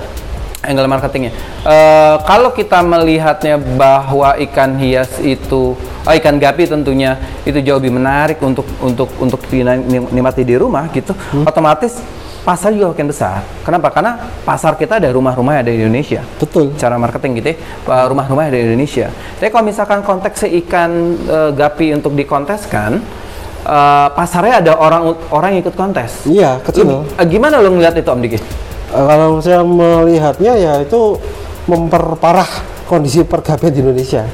Angle 0.61 0.89
marketingnya. 0.89 1.33
Eh, 1.65 2.17
kalau 2.29 2.53
kita 2.53 2.85
melihatnya 2.85 3.57
bahwa 3.57 4.37
ikan 4.49 4.77
hias 4.77 5.21
itu, 5.21 5.77
oh, 5.77 6.13
ikan 6.21 6.37
gapi 6.37 6.69
tentunya 6.69 7.17
itu 7.49 7.61
jauh 7.65 7.81
lebih 7.81 7.97
menarik 7.97 8.37
untuk 8.45 8.69
untuk 8.81 9.09
untuk 9.21 9.41
dinikmati 9.49 10.45
di 10.45 10.57
rumah 10.57 10.89
gitu, 10.93 11.17
otomatis 11.45 11.97
pasar 12.41 12.73
juga 12.73 12.97
makin 12.97 13.09
besar. 13.09 13.45
Kenapa? 13.65 13.93
Karena 13.93 14.17
pasar 14.49 14.73
kita 14.77 14.97
ada 14.97 15.13
rumah-rumah 15.13 15.61
ada 15.61 15.69
di 15.69 15.81
Indonesia. 15.81 16.25
Betul. 16.41 16.73
Cara 16.81 16.97
marketing 16.97 17.41
gitu 17.41 17.49
ya, 17.53 17.57
eh, 17.89 18.05
rumah-rumah 18.09 18.49
ada 18.49 18.57
di 18.57 18.65
Indonesia. 18.65 19.13
Tapi 19.37 19.49
kalau 19.53 19.65
misalkan 19.65 20.01
konteksnya 20.05 20.49
ikan 20.65 20.91
eh, 21.25 21.51
gapi 21.57 21.97
untuk 21.97 22.13
dikonteskan, 22.17 23.01
eh, 23.65 24.09
pasarnya 24.13 24.61
ada 24.65 24.73
orang 24.77 25.17
orang 25.33 25.57
yang 25.57 25.61
ikut 25.65 25.77
kontes. 25.77 26.25
Iya, 26.29 26.61
kecil. 26.65 26.85
Lu- 26.85 27.05
gimana 27.29 27.61
lo 27.61 27.73
ngeliat 27.73 27.97
itu 27.97 28.09
Om 28.09 28.21
Diki? 28.25 28.41
Kalau 28.91 29.39
saya 29.39 29.63
melihatnya 29.63 30.53
ya 30.59 30.73
itu 30.83 31.17
memperparah 31.71 32.49
kondisi 32.91 33.23
pergapian 33.23 33.71
di 33.71 33.81
Indonesia. 33.81 34.27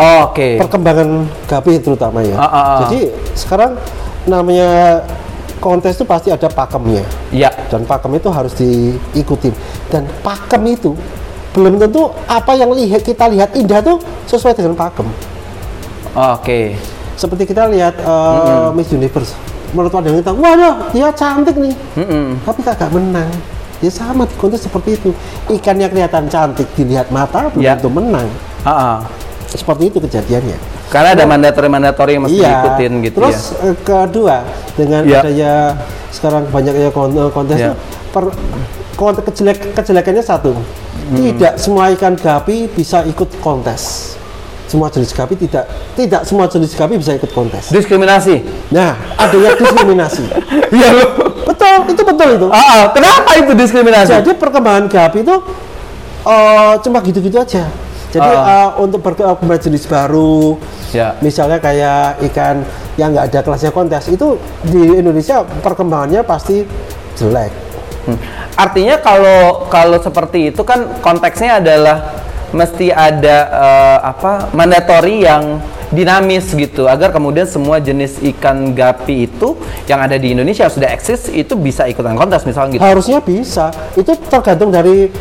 Oh, 0.00 0.32
Oke. 0.32 0.56
Perkembangan 0.56 1.28
gapi 1.44 1.76
terutama 1.84 2.24
ya. 2.24 2.36
Ah, 2.40 2.44
ah, 2.44 2.48
ah. 2.56 2.78
Jadi 2.88 3.12
sekarang 3.36 3.76
namanya 4.24 5.02
kontes 5.60 5.94
itu 6.00 6.08
pasti 6.08 6.32
ada 6.32 6.48
pakemnya. 6.48 7.04
Ya. 7.30 7.52
dan 7.72 7.88
pakem 7.88 8.12
itu 8.20 8.28
harus 8.28 8.52
diikutin 8.52 9.56
dan 9.88 10.04
pakem 10.20 10.60
itu 10.68 10.92
belum 11.56 11.80
tentu 11.80 12.12
apa 12.28 12.52
yang 12.52 12.68
lihat 12.76 13.00
kita 13.00 13.32
lihat 13.32 13.56
indah 13.56 13.80
tuh 13.80 13.96
sesuai 14.28 14.52
dengan 14.52 14.76
pakem 14.76 15.08
Oke. 16.12 16.76
seperti 17.16 17.48
kita 17.48 17.72
lihat 17.72 17.96
uh, 18.04 18.68
Miss 18.76 18.92
Universe 18.92 19.32
menurut 19.72 19.88
pandangan 19.88 20.20
kita 20.20 20.32
waduh 20.36 20.74
dia 20.92 21.08
cantik 21.16 21.56
nih 21.56 21.72
Mm-mm. 21.96 22.44
tapi 22.44 22.60
kagak 22.60 22.92
menang 22.92 23.32
ya 23.82 23.90
sama 23.90 24.24
di 24.24 24.34
kontes 24.34 24.62
seperti 24.62 24.94
itu 24.94 25.10
ikannya 25.48 25.86
kelihatan 25.86 26.26
cantik 26.26 26.70
dilihat 26.72 27.10
mata 27.10 27.50
belum 27.50 27.60
Ya. 27.60 27.74
tentu 27.74 27.90
menang 27.90 28.30
Ah, 28.62 28.70
ah. 28.70 28.96
seperti 29.44 29.90
itu 29.90 29.98
kejadiannya 29.98 30.54
Karena 30.86 31.16
ada 31.16 31.24
mandatori-mandatori 31.24 32.14
yang 32.14 32.22
mesti 32.22 32.36
iya 32.36 32.50
diikutin 32.54 32.92
gitu 33.02 33.16
terus 33.18 33.38
ya. 33.54 33.64
eh, 33.64 33.76
kedua 33.78 34.36
dengan 34.72 35.02
Iya. 35.02 35.18
adanya 35.20 35.52
sekarang 36.08 36.42
banyaknya 36.46 36.88
eh, 36.88 36.94
kontes 37.28 37.58
tuh 37.58 37.76
per 38.08 38.24
kontes 38.94 39.22
kejelek 39.26 39.72
kejelekannya 39.72 40.22
satu 40.22 40.52
Hmm. 41.02 41.18
tidak 41.18 41.58
semua 41.58 41.90
ikan 41.90 42.14
gapi 42.14 42.68
bisa 42.68 43.02
ikut 43.02 43.26
kontes 43.38 44.14
semua 44.64 44.86
jenis 44.86 45.10
gapi 45.10 45.34
tidak 45.34 45.66
tidak 45.92 46.22
semua 46.22 46.46
jenis 46.46 46.72
gapi 46.72 46.94
bisa 46.94 47.12
ikut 47.12 47.28
kontes 47.28 47.68
Diskriminasi. 47.68 48.40
nah 48.70 48.94
adanya 49.16 49.52
diskriminasi 49.52 50.24
Iya 50.72 50.88
lo. 50.94 51.04
Betul 51.80 51.92
itu 51.92 52.02
betul 52.04 52.28
itu 52.34 52.46
Ah, 52.48 52.60
ah. 52.60 52.84
kenapa 52.90 53.30
itu 53.34 53.52
diskriminasi? 53.52 54.12
jadi 54.14 54.30
perkembangan 54.34 54.84
gapi 54.86 55.18
itu 55.20 55.36
eh, 56.22 56.72
cuma 56.80 56.98
gitu-gitu 57.00 57.36
aja 57.36 57.64
jadi 58.12 58.28
Ah. 58.28 58.68
eh, 58.76 58.84
untuk 58.84 59.00
berkembang 59.00 59.56
jenis 59.56 59.86
baru 59.86 60.60
Ya. 60.92 61.16
misalnya 61.18 61.56
kayak 61.56 62.20
ikan 62.28 62.60
yang 62.94 63.16
nggak 63.16 63.32
ada 63.32 63.40
kelasnya 63.40 63.72
kontes 63.72 64.04
itu 64.06 64.36
di 64.60 65.00
Indonesia 65.00 65.40
perkembangannya 65.40 66.20
pasti 66.22 66.62
jelek 67.16 67.52
Hmm. 68.02 68.18
Artinya 68.58 68.98
kalau 68.98 69.70
kalau 69.70 69.94
seperti 69.94 70.50
itu 70.50 70.66
kan 70.66 70.90
konteksnya 70.98 71.62
adalah 71.62 72.10
mesti 72.50 72.90
ada 72.90 73.36
eh, 73.46 73.98
apa 74.02 74.50
mandatori 74.50 75.22
yang 75.22 75.62
dinamis 75.92 76.48
gitu 76.56 76.88
agar 76.88 77.12
kemudian 77.12 77.44
semua 77.44 77.76
jenis 77.76 78.16
ikan 78.34 78.72
gapi 78.72 79.28
itu 79.28 79.54
yang 79.84 80.00
ada 80.00 80.16
di 80.16 80.32
Indonesia 80.32 80.64
sudah 80.66 80.88
eksis 80.88 81.28
itu 81.28 81.52
bisa 81.52 81.84
ikutan 81.84 82.16
kontes 82.16 82.48
misalnya 82.48 82.80
gitu. 82.80 82.82
harusnya 82.82 83.20
bisa 83.20 83.68
itu 83.92 84.16
tergantung 84.32 84.72
dari 84.72 85.12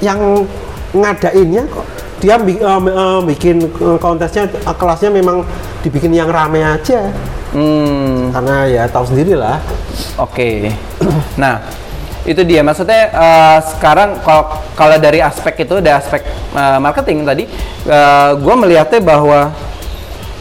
yang 0.00 0.48
ngadainnya 0.96 1.68
kok 1.68 1.84
dia 2.24 2.40
eh, 2.40 2.56
eh, 2.56 3.20
bikin 3.28 3.56
eh, 3.68 3.98
kontesnya 4.00 4.48
kelasnya 4.80 5.12
memang 5.12 5.44
dibikin 5.84 6.10
yang 6.16 6.32
rame 6.32 6.64
aja 6.64 7.12
Hmm. 7.52 8.32
karena 8.32 8.64
ya 8.64 8.82
tahu 8.88 9.12
sendiri 9.12 9.36
lah 9.36 9.60
Oke. 10.16 10.72
Nah, 11.36 11.60
itu 12.24 12.40
dia 12.48 12.64
maksudnya 12.64 13.12
eh, 13.12 13.58
sekarang 13.76 14.24
kalau 14.24 14.56
kalau 14.72 14.96
dari 14.96 15.20
aspek 15.20 15.68
itu 15.68 15.76
ada 15.76 16.00
aspek 16.00 16.24
eh, 16.56 16.78
marketing 16.80 17.28
tadi, 17.28 17.44
gue 18.40 18.54
melihatnya 18.56 19.04
bahwa 19.04 19.52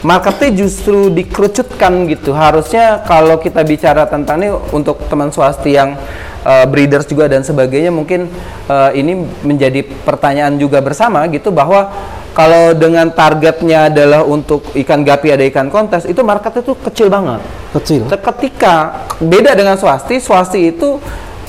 marketnya 0.01 0.65
justru 0.65 1.13
dikerucutkan 1.13 2.09
gitu. 2.09 2.33
Harusnya 2.33 3.01
kalau 3.05 3.37
kita 3.37 3.61
bicara 3.61 4.09
tentang 4.09 4.41
ini 4.41 4.49
untuk 4.73 4.97
teman 5.07 5.29
swasti 5.29 5.77
yang 5.77 5.97
eh, 6.45 6.65
breeders 6.65 7.05
juga 7.05 7.29
dan 7.29 7.45
sebagainya 7.45 7.93
mungkin 7.93 8.29
eh, 8.67 8.91
ini 8.97 9.17
menjadi 9.45 9.85
pertanyaan 10.05 10.57
juga 10.57 10.81
bersama 10.81 11.25
gitu 11.29 11.53
bahwa 11.53 11.89
kalau 12.31 12.71
dengan 12.71 13.11
targetnya 13.11 13.91
adalah 13.91 14.23
untuk 14.23 14.63
ikan 14.71 15.03
gapi 15.03 15.35
ada 15.35 15.43
ikan 15.51 15.67
kontes 15.67 16.07
itu 16.07 16.23
marketnya 16.23 16.63
tuh 16.63 16.79
kecil 16.79 17.11
banget. 17.11 17.43
kecil 17.75 18.07
Ketika 18.07 19.05
beda 19.19 19.51
dengan 19.51 19.75
swasti, 19.75 20.17
swasti 20.23 20.71
itu 20.71 20.95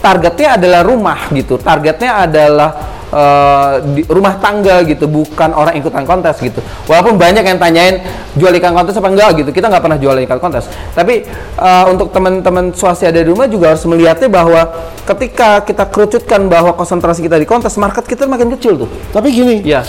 targetnya 0.02 0.58
adalah 0.58 0.82
rumah 0.82 1.30
gitu. 1.30 1.54
Targetnya 1.56 2.26
adalah 2.26 2.70
eh, 3.12 3.72
di- 3.92 4.06
rumah 4.06 4.34
tangga 4.36 4.80
gitu, 4.82 5.04
bukan 5.04 5.52
orang 5.52 5.76
ikutan 5.76 6.02
kontes 6.02 6.40
gitu. 6.40 6.58
Walaupun 6.84 7.14
banyak 7.14 7.44
yang 7.44 7.60
tanyain 7.60 8.00
jual 8.32 8.50
ikan 8.56 8.72
kontes 8.72 8.96
apa 8.96 9.06
enggak 9.06 9.36
gitu. 9.36 9.50
Kita 9.50 9.68
nggak 9.68 9.82
pernah 9.82 9.98
jual 10.00 10.16
ikan 10.24 10.40
kontes. 10.40 10.64
Tapi 10.92 11.28
eh, 11.54 11.84
untuk 11.86 12.08
teman-teman 12.10 12.72
swasti 12.72 13.04
ada 13.04 13.20
di 13.20 13.28
rumah 13.28 13.46
juga 13.46 13.70
harus 13.70 13.84
melihatnya 13.84 14.26
bahwa 14.26 14.64
ketika 15.04 15.60
kita 15.60 15.84
kerucutkan 15.86 16.46
bahwa 16.46 16.72
konsentrasi 16.72 17.20
kita 17.20 17.36
di 17.36 17.44
kontes, 17.44 17.76
market 17.76 18.02
kita 18.02 18.24
makin 18.24 18.48
kecil 18.52 18.86
tuh. 18.86 18.88
tapi 19.10 19.28
gini 19.28 19.60
Ya, 19.62 19.82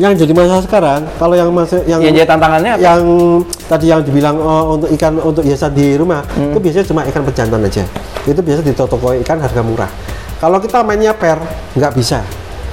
yang 0.00 0.16
jadi 0.16 0.32
masalah 0.32 0.64
sekarang 0.64 1.04
kalau 1.20 1.36
yang 1.36 1.52
masih 1.52 1.84
yang 1.84 2.00
yang 2.00 2.16
jadi 2.16 2.24
tantangannya 2.24 2.72
apa? 2.74 2.80
yang 2.80 3.00
tadi 3.68 3.92
yang 3.92 4.00
dibilang 4.00 4.40
oh, 4.40 4.80
untuk 4.80 4.88
ikan 4.88 5.20
untuk 5.20 5.44
hiasan 5.44 5.68
di 5.72 6.00
rumah 6.00 6.24
Hmm. 6.32 6.48
itu 6.48 6.58
biasanya 6.64 6.86
cuma 6.88 7.00
ikan 7.04 7.22
pejantan 7.22 7.60
aja 7.60 7.84
itu 8.24 8.40
biasa 8.40 8.60
di 8.60 8.72
toko 8.72 9.12
ikan 9.20 9.36
harga 9.36 9.60
murah 9.60 9.90
kalau 10.40 10.56
kita 10.58 10.80
mainnya 10.80 11.12
per 11.12 11.36
nggak 11.76 11.92
bisa. 11.92 12.24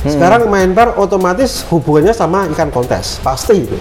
Sekarang 0.08 0.48
main 0.48 0.72
per 0.72 0.96
otomatis 0.96 1.68
hubungannya 1.68 2.16
sama 2.16 2.48
ikan 2.56 2.72
kontes. 2.72 3.20
Pasti 3.20 3.68
itu. 3.68 3.78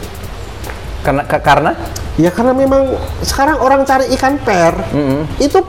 Karena 1.07 1.23
ka- 1.23 1.43
karena? 1.43 1.73
Ya 2.19 2.35
karena 2.35 2.51
memang 2.51 2.99
sekarang 3.23 3.63
orang 3.63 3.87
cari 3.87 4.11
ikan 4.19 4.35
per 4.43 4.75
Mm-mm. 4.91 5.23
itu 5.39 5.63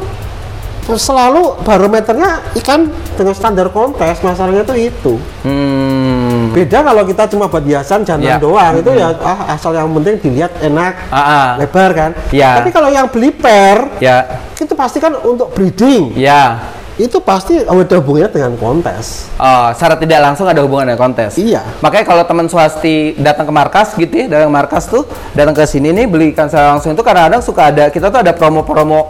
selalu 0.89 1.61
barometernya 1.61 2.57
ikan 2.57 2.89
dengan 3.13 3.37
standar 3.37 3.69
kontes 3.69 4.25
masalahnya 4.25 4.65
tuh 4.65 4.73
itu. 4.73 5.13
Hmm, 5.45 6.49
beda 6.49 6.81
kalau 6.81 7.05
kita 7.05 7.29
cuma 7.29 7.45
buat 7.45 7.61
hiasan 7.61 8.01
jantan 8.01 8.41
doang 8.41 8.81
itu 8.81 8.97
ya 8.97 9.13
ah, 9.21 9.53
asal 9.53 9.77
yang 9.77 9.85
penting 10.01 10.17
dilihat 10.17 10.49
enak 10.65 10.97
ah, 11.13 11.21
ah. 11.21 11.47
lebar 11.61 11.93
kan. 11.93 12.11
Ya. 12.33 12.57
tapi 12.57 12.73
kalau 12.73 12.89
yang 12.89 13.05
beli 13.05 13.29
per 13.29 14.01
ya, 14.01 14.41
itu 14.57 14.73
pasti 14.73 14.97
kan 14.97 15.13
untuk 15.21 15.53
breeding. 15.53 16.17
Ya. 16.17 16.57
Itu 16.99 17.17
pasti 17.23 17.63
ada 17.63 17.95
hubungannya 18.03 18.27
dengan 18.27 18.53
kontes 18.59 19.31
Oh, 19.39 19.71
secara 19.71 19.95
tidak 19.95 20.19
langsung 20.19 20.51
ada 20.51 20.59
hubungan 20.59 20.91
dengan 20.91 20.99
kontes. 20.99 21.39
Iya. 21.39 21.63
Makanya 21.79 22.03
kalau 22.03 22.23
teman 22.27 22.51
swasti 22.51 23.15
datang 23.15 23.47
ke 23.47 23.53
markas 23.55 23.95
gitu 23.95 24.11
ya, 24.11 24.25
datang 24.27 24.51
ke 24.51 24.55
markas 24.59 24.83
tuh, 24.91 25.07
datang 25.31 25.55
ke 25.55 25.63
sini 25.63 25.95
nih 25.95 26.05
beli 26.11 26.35
ikan 26.35 26.51
secara 26.51 26.75
langsung 26.75 26.91
itu 26.91 26.99
kadang-kadang 26.99 27.39
suka 27.39 27.71
ada 27.71 27.87
kita 27.87 28.11
tuh 28.11 28.19
ada 28.19 28.35
promo-promo 28.35 29.07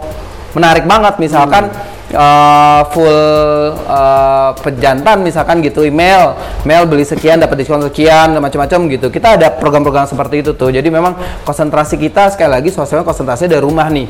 menarik 0.54 0.86
banget 0.86 1.18
misalkan 1.18 1.66
eh, 2.10 2.82
full 2.92 3.18
eh, 3.74 4.50
pejantan 4.60 5.22
misalkan 5.24 5.62
gitu 5.62 5.86
email. 5.86 6.34
Mail 6.66 6.84
beli 6.86 7.06
sekian 7.06 7.40
dapat 7.40 7.62
diskon 7.62 7.82
sekian 7.86 8.36
macam-macam 8.36 8.90
gitu. 8.90 9.06
Kita 9.08 9.38
ada 9.38 9.48
program-program 9.54 10.06
seperti 10.10 10.44
itu 10.44 10.52
tuh. 10.54 10.70
Jadi 10.74 10.90
memang 10.90 11.16
konsentrasi 11.42 11.96
kita 11.96 12.30
sekali 12.34 12.50
lagi 12.50 12.68
suasana 12.70 13.02
konsentrasi 13.02 13.48
dari 13.48 13.62
rumah 13.62 13.88
nih. 13.88 14.06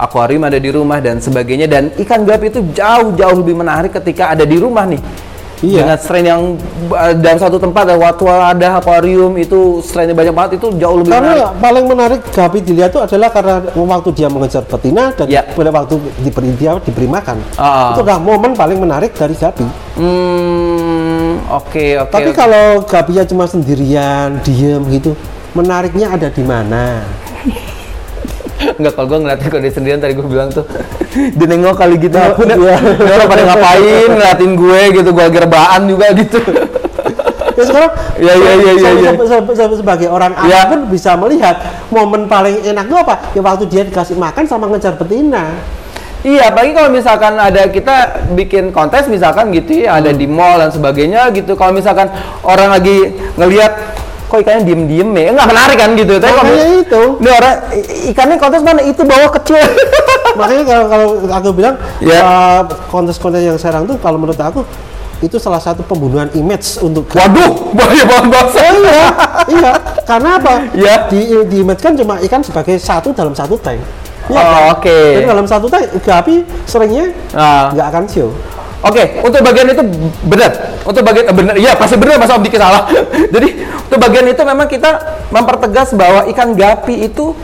Akuarium 0.00 0.48
ada 0.48 0.56
di 0.56 0.70
rumah 0.72 0.98
dan 0.98 1.20
sebagainya. 1.20 1.68
Dan 1.70 1.92
ikan 2.00 2.24
gapi 2.24 2.50
itu 2.50 2.60
jauh-jauh 2.74 3.36
lebih 3.42 3.58
menarik 3.58 3.92
ketika 3.94 4.32
ada 4.32 4.42
di 4.42 4.56
rumah 4.56 4.88
nih 4.88 5.29
Iya. 5.60 5.84
dengan 5.84 5.98
strain 6.00 6.24
yang 6.24 6.42
uh, 6.88 7.12
dalam 7.12 7.36
satu 7.36 7.60
tempat 7.60 7.84
ada 7.84 8.00
waktu 8.00 8.24
ada 8.24 8.80
akuarium 8.80 9.36
itu 9.36 9.84
strainnya 9.84 10.16
banyak 10.16 10.32
banget 10.32 10.52
itu 10.56 10.72
jauh 10.80 11.04
lebih 11.04 11.12
karena 11.12 11.32
menarik 11.36 11.60
paling 11.60 11.84
menarik 11.84 12.20
gapi 12.32 12.58
dilihat 12.64 12.88
itu 12.90 13.00
adalah 13.04 13.28
karena 13.28 13.54
waktu 13.76 14.08
dia 14.16 14.28
mengejar 14.32 14.64
betina 14.64 15.12
dan 15.12 15.28
Ya. 15.28 15.44
pada 15.44 15.68
waktu 15.68 16.00
diberi 16.24 16.56
dia 16.56 16.80
diberi 16.80 17.04
makan 17.04 17.36
Ah. 17.60 17.92
itu 17.92 18.00
udah 18.00 18.16
momen 18.16 18.56
paling 18.56 18.80
menarik 18.80 19.12
dari 19.12 19.36
gapi 19.36 19.68
hmm 20.00 21.44
oke 21.52 21.86
oke 22.08 22.12
tapi 22.12 22.30
oke. 22.32 22.36
kalau 22.36 22.80
gapinya 22.88 23.24
cuma 23.28 23.44
sendirian 23.44 24.40
diem 24.40 24.80
gitu 24.88 25.12
menariknya 25.52 26.14
ada 26.14 26.32
di 26.32 26.40
mana 26.40 27.04
Enggak, 28.60 28.92
kalau 28.92 29.06
gue 29.08 29.18
ngeliatin 29.20 29.46
kalau 29.48 29.62
dia 29.62 29.72
sendirian 29.72 29.98
tadi 29.98 30.12
gue 30.12 30.22
bilang 30.22 30.48
tuh 30.48 30.64
Dia 31.38 31.46
nengok 31.46 31.74
kali 31.74 31.96
gitu 31.96 32.12
Takut 32.12 32.44
Udah, 32.44 32.56
dia. 32.56 32.76
dia 32.76 33.12
orang 33.14 33.28
pada 33.28 33.42
ngapain 33.46 34.08
ngeliatin 34.10 34.52
gue 34.52 34.80
gitu 34.94 35.08
Gue 35.10 35.24
lagi 35.24 35.38
rebahan 35.38 35.82
juga 35.84 36.06
gitu 36.12 36.38
ya 37.50 37.64
sekarang 37.66 37.92
iya, 38.16 38.32
iya, 38.32 38.52
iya, 38.54 38.72
saya- 38.74 38.96
iya. 38.96 39.10
saya- 39.12 39.44
saya- 39.44 39.68
saya 39.68 39.76
sebagai 39.76 40.08
orang 40.08 40.32
awam 40.32 40.48
Iya. 40.48 40.60
pun 40.64 40.80
bisa 40.88 41.12
melihat 41.14 41.56
momen 41.88 42.24
paling 42.24 42.56
enak 42.62 42.84
itu 42.84 42.96
apa 42.96 43.14
ya 43.30 43.40
waktu 43.40 43.64
dia 43.66 43.82
dikasih 43.82 44.16
makan 44.16 44.44
sama 44.44 44.64
ngejar 44.66 44.94
betina 44.94 45.60
Iya, 46.20 46.52
apalagi 46.52 46.76
kalau 46.76 46.92
misalkan 46.92 47.32
ada 47.34 47.64
kita 47.66 47.96
bikin 48.30 48.68
kontes 48.70 49.08
misalkan 49.08 49.48
gitu 49.50 49.88
ya, 49.88 49.96
ada 49.96 50.12
di 50.12 50.28
mall 50.28 50.60
dan 50.60 50.68
sebagainya 50.68 51.32
gitu. 51.32 51.56
Kalau 51.56 51.72
misalkan 51.72 52.12
orang 52.44 52.76
lagi 52.76 53.16
ngelihat 53.40 53.89
kok 54.30 54.38
ikannya 54.38 54.62
diem-diem 54.62 55.10
ya, 55.10 55.28
nggak 55.34 55.48
menarik 55.50 55.76
kan 55.76 55.90
gitu. 55.92 56.14
Tapi 56.16 56.30
kalau 56.32 56.52
itu. 56.78 57.02
ini 57.18 57.28
orang 57.28 57.54
ikannya 58.08 58.36
kontes 58.38 58.62
mana 58.62 58.80
itu 58.80 59.02
bawah 59.02 59.30
kecil. 59.34 59.58
Makanya 60.38 60.62
kalau, 60.62 60.84
kalau 60.86 61.06
aku 61.28 61.48
bilang 61.50 61.74
Ya. 61.98 62.22
uh, 62.22 62.62
kontes-kontes 62.86 63.42
yang 63.42 63.58
sekarang 63.58 63.84
tuh 63.84 63.98
kalau 63.98 64.16
menurut 64.16 64.38
aku 64.38 64.62
itu 65.20 65.36
salah 65.36 65.58
satu 65.58 65.82
pembunuhan 65.82 66.30
image 66.32 66.80
untuk 66.80 67.04
Waduh, 67.10 67.74
bahaya 67.76 68.04
banget 68.06 68.26
bahasa. 68.30 68.60
iya, 68.72 69.02
iya. 69.50 69.72
Karena 70.06 70.38
apa? 70.38 70.54
Iya. 70.72 70.94
Di 71.10 71.20
di 71.44 71.56
image 71.60 71.82
kan 71.82 71.92
cuma 71.92 72.16
ikan 72.22 72.40
sebagai 72.40 72.78
satu 72.78 73.12
dalam 73.12 73.34
satu 73.34 73.58
tank. 73.58 73.82
Iya 74.30 74.38
Oh, 74.38 74.46
kan? 74.46 74.62
oke. 74.78 74.98
Jadi 75.18 75.26
dalam 75.26 75.44
satu 75.44 75.66
tank, 75.66 75.90
gapi 76.00 76.46
seringnya 76.64 77.10
Nah. 77.34 77.68
nggak 77.68 77.86
akan 77.90 78.04
show. 78.06 78.30
Oke, 78.80 79.20
untuk 79.20 79.44
bagian 79.44 79.68
itu 79.68 79.82
benar. 80.24 80.50
Untuk 80.88 81.02
bagian 81.04 81.28
eh, 81.28 81.34
benar, 81.36 81.54
iya 81.60 81.76
pasti 81.76 82.00
benar 82.00 82.16
masa 82.16 82.40
Om 82.40 82.42
Diki 82.42 82.56
salah. 82.56 82.88
Jadi 83.34 83.48
untuk 83.60 83.98
bagian 84.00 84.24
itu 84.24 84.40
memang 84.40 84.66
kita 84.66 84.90
mempertegas 85.28 85.92
bahwa 85.92 86.24
ikan 86.32 86.56
gapi 86.56 87.04
itu 87.04 87.36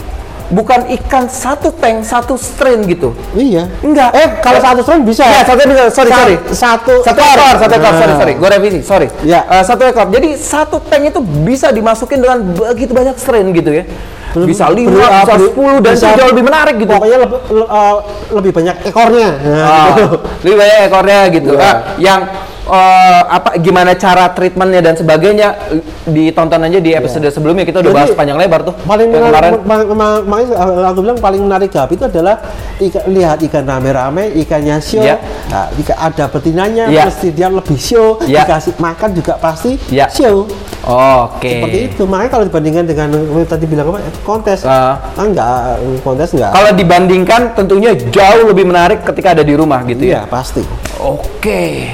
bukan 0.47 0.87
ikan 0.95 1.27
satu 1.27 1.75
tank 1.75 2.07
satu 2.07 2.39
strain 2.39 2.87
gitu. 2.87 3.13
Iya. 3.35 3.69
Enggak. 3.83 4.15
Eh, 4.17 4.29
kalau 4.41 4.63
satu 4.63 4.81
strain 4.81 5.03
bisa. 5.05 5.27
Ya, 5.27 5.43
satu 5.45 5.61
bisa. 5.67 5.83
Sorry, 5.93 6.09
Sa- 6.09 6.19
sorry. 6.23 6.37
Satu 6.55 6.93
Satu 7.05 7.21
ekor, 7.21 7.55
satu 7.61 7.75
ekor. 7.75 7.93
Sorry, 7.93 8.13
Nah. 8.15 8.19
sorry. 8.19 8.33
Gue 8.39 8.49
revisi. 8.49 8.81
Sorry. 8.81 9.09
Ya. 9.27 9.45
Eh, 9.45 9.65
satu 9.67 9.83
ekor. 9.85 10.09
Jadi 10.09 10.39
satu 10.41 10.81
tank 10.81 11.13
itu 11.13 11.21
bisa 11.45 11.69
dimasukin 11.69 12.23
dengan 12.23 12.39
begitu 12.47 12.97
banyak 12.97 13.19
strain 13.21 13.45
gitu 13.53 13.75
ya. 13.75 13.85
Belum- 14.37 14.49
Bisa 14.53 14.69
lima, 14.69 14.93
belum- 14.93 15.09
bisa 15.17 15.35
sepuluh, 15.41 15.79
dan 15.81 15.93
bisa- 15.97 16.13
jauh 16.13 16.29
lebih 16.29 16.45
menarik 16.45 16.75
gitu. 16.77 16.93
Pokoknya 16.93 17.19
lebih, 17.25 17.39
le- 17.49 17.71
uh, 17.73 17.97
lebih 18.31 18.53
banyak 18.53 18.77
ekornya. 18.85 19.29
Nah, 19.41 19.89
lebih 20.45 20.57
banyak 20.61 20.79
ekornya 20.85 21.19
gitu. 21.33 21.51
Iya. 21.51 21.65
Ah, 21.65 21.75
yang 21.97 22.21
eh, 22.67 23.23
apa 23.27 23.57
gimana 23.59 23.95
cara 23.95 24.31
treatmentnya 24.31 24.83
dan 24.83 24.95
sebagainya 24.95 25.49
eh, 25.71 25.83
ditonton 26.07 26.61
aja 26.61 26.79
di 26.79 26.91
episode 26.93 27.27
sebelumnya 27.31 27.63
kita 27.63 27.79
udah 27.79 27.85
Iya. 27.87 27.95
Jadi, 27.95 28.03
bahas 28.03 28.19
panjang 28.19 28.39
lebar 28.39 28.61
tuh. 28.63 28.75
paling 28.83 29.09
yang 29.09 29.25
menarik, 29.25 29.53
kemarin. 29.63 30.25
makanya 30.27 30.55
uh, 30.59 30.91
aku 30.91 30.99
bilang 31.01 31.19
paling 31.19 31.43
menarik 31.43 31.71
gapi 31.71 31.93
itu 31.95 32.05
adalah 32.05 32.37
ikan, 32.77 33.03
lihat 33.09 33.39
ikan 33.43 33.65
rame-rame, 33.65 34.25
ikannya 34.37 34.77
show, 34.79 35.01
Iya. 35.01 35.17
nah, 35.49 35.67
jika 35.73 35.95
ada 35.97 36.25
betinanya, 36.27 36.85
Iya. 36.91 37.07
pasti 37.07 37.29
dia 37.31 37.49
lebih 37.49 37.79
show, 37.79 38.19
Iya. 38.27 38.43
dikasih 38.45 38.75
makan 38.77 39.11
juga 39.15 39.39
pasti 39.39 39.79
Iya. 39.89 40.07
show. 40.11 40.45
Oke. 40.87 41.51
Seperti 41.51 41.79
itu. 41.91 42.03
Makanya 42.07 42.31
kalau 42.31 42.45
dibandingkan 42.47 42.85
dengan 42.87 43.09
eh, 43.15 43.47
tadi 43.47 43.65
bilang 43.67 43.87
apa 43.91 43.99
kontes, 44.23 44.63
Ah. 44.63 44.99
ah, 45.15 45.23
enggak, 45.23 45.79
kontes 46.03 46.31
enggak. 46.35 46.51
Kalau 46.53 46.71
dibandingkan 46.75 47.41
tentunya 47.55 47.91
jauh 47.95 48.45
lebih 48.47 48.67
menarik 48.67 49.03
ketika 49.03 49.35
ada 49.35 49.43
di 49.43 49.55
rumah 49.55 49.83
gitu 49.87 50.03
ya. 50.07 50.23
Iya 50.23 50.23
pasti. 50.27 50.63
Oke. 50.99 51.91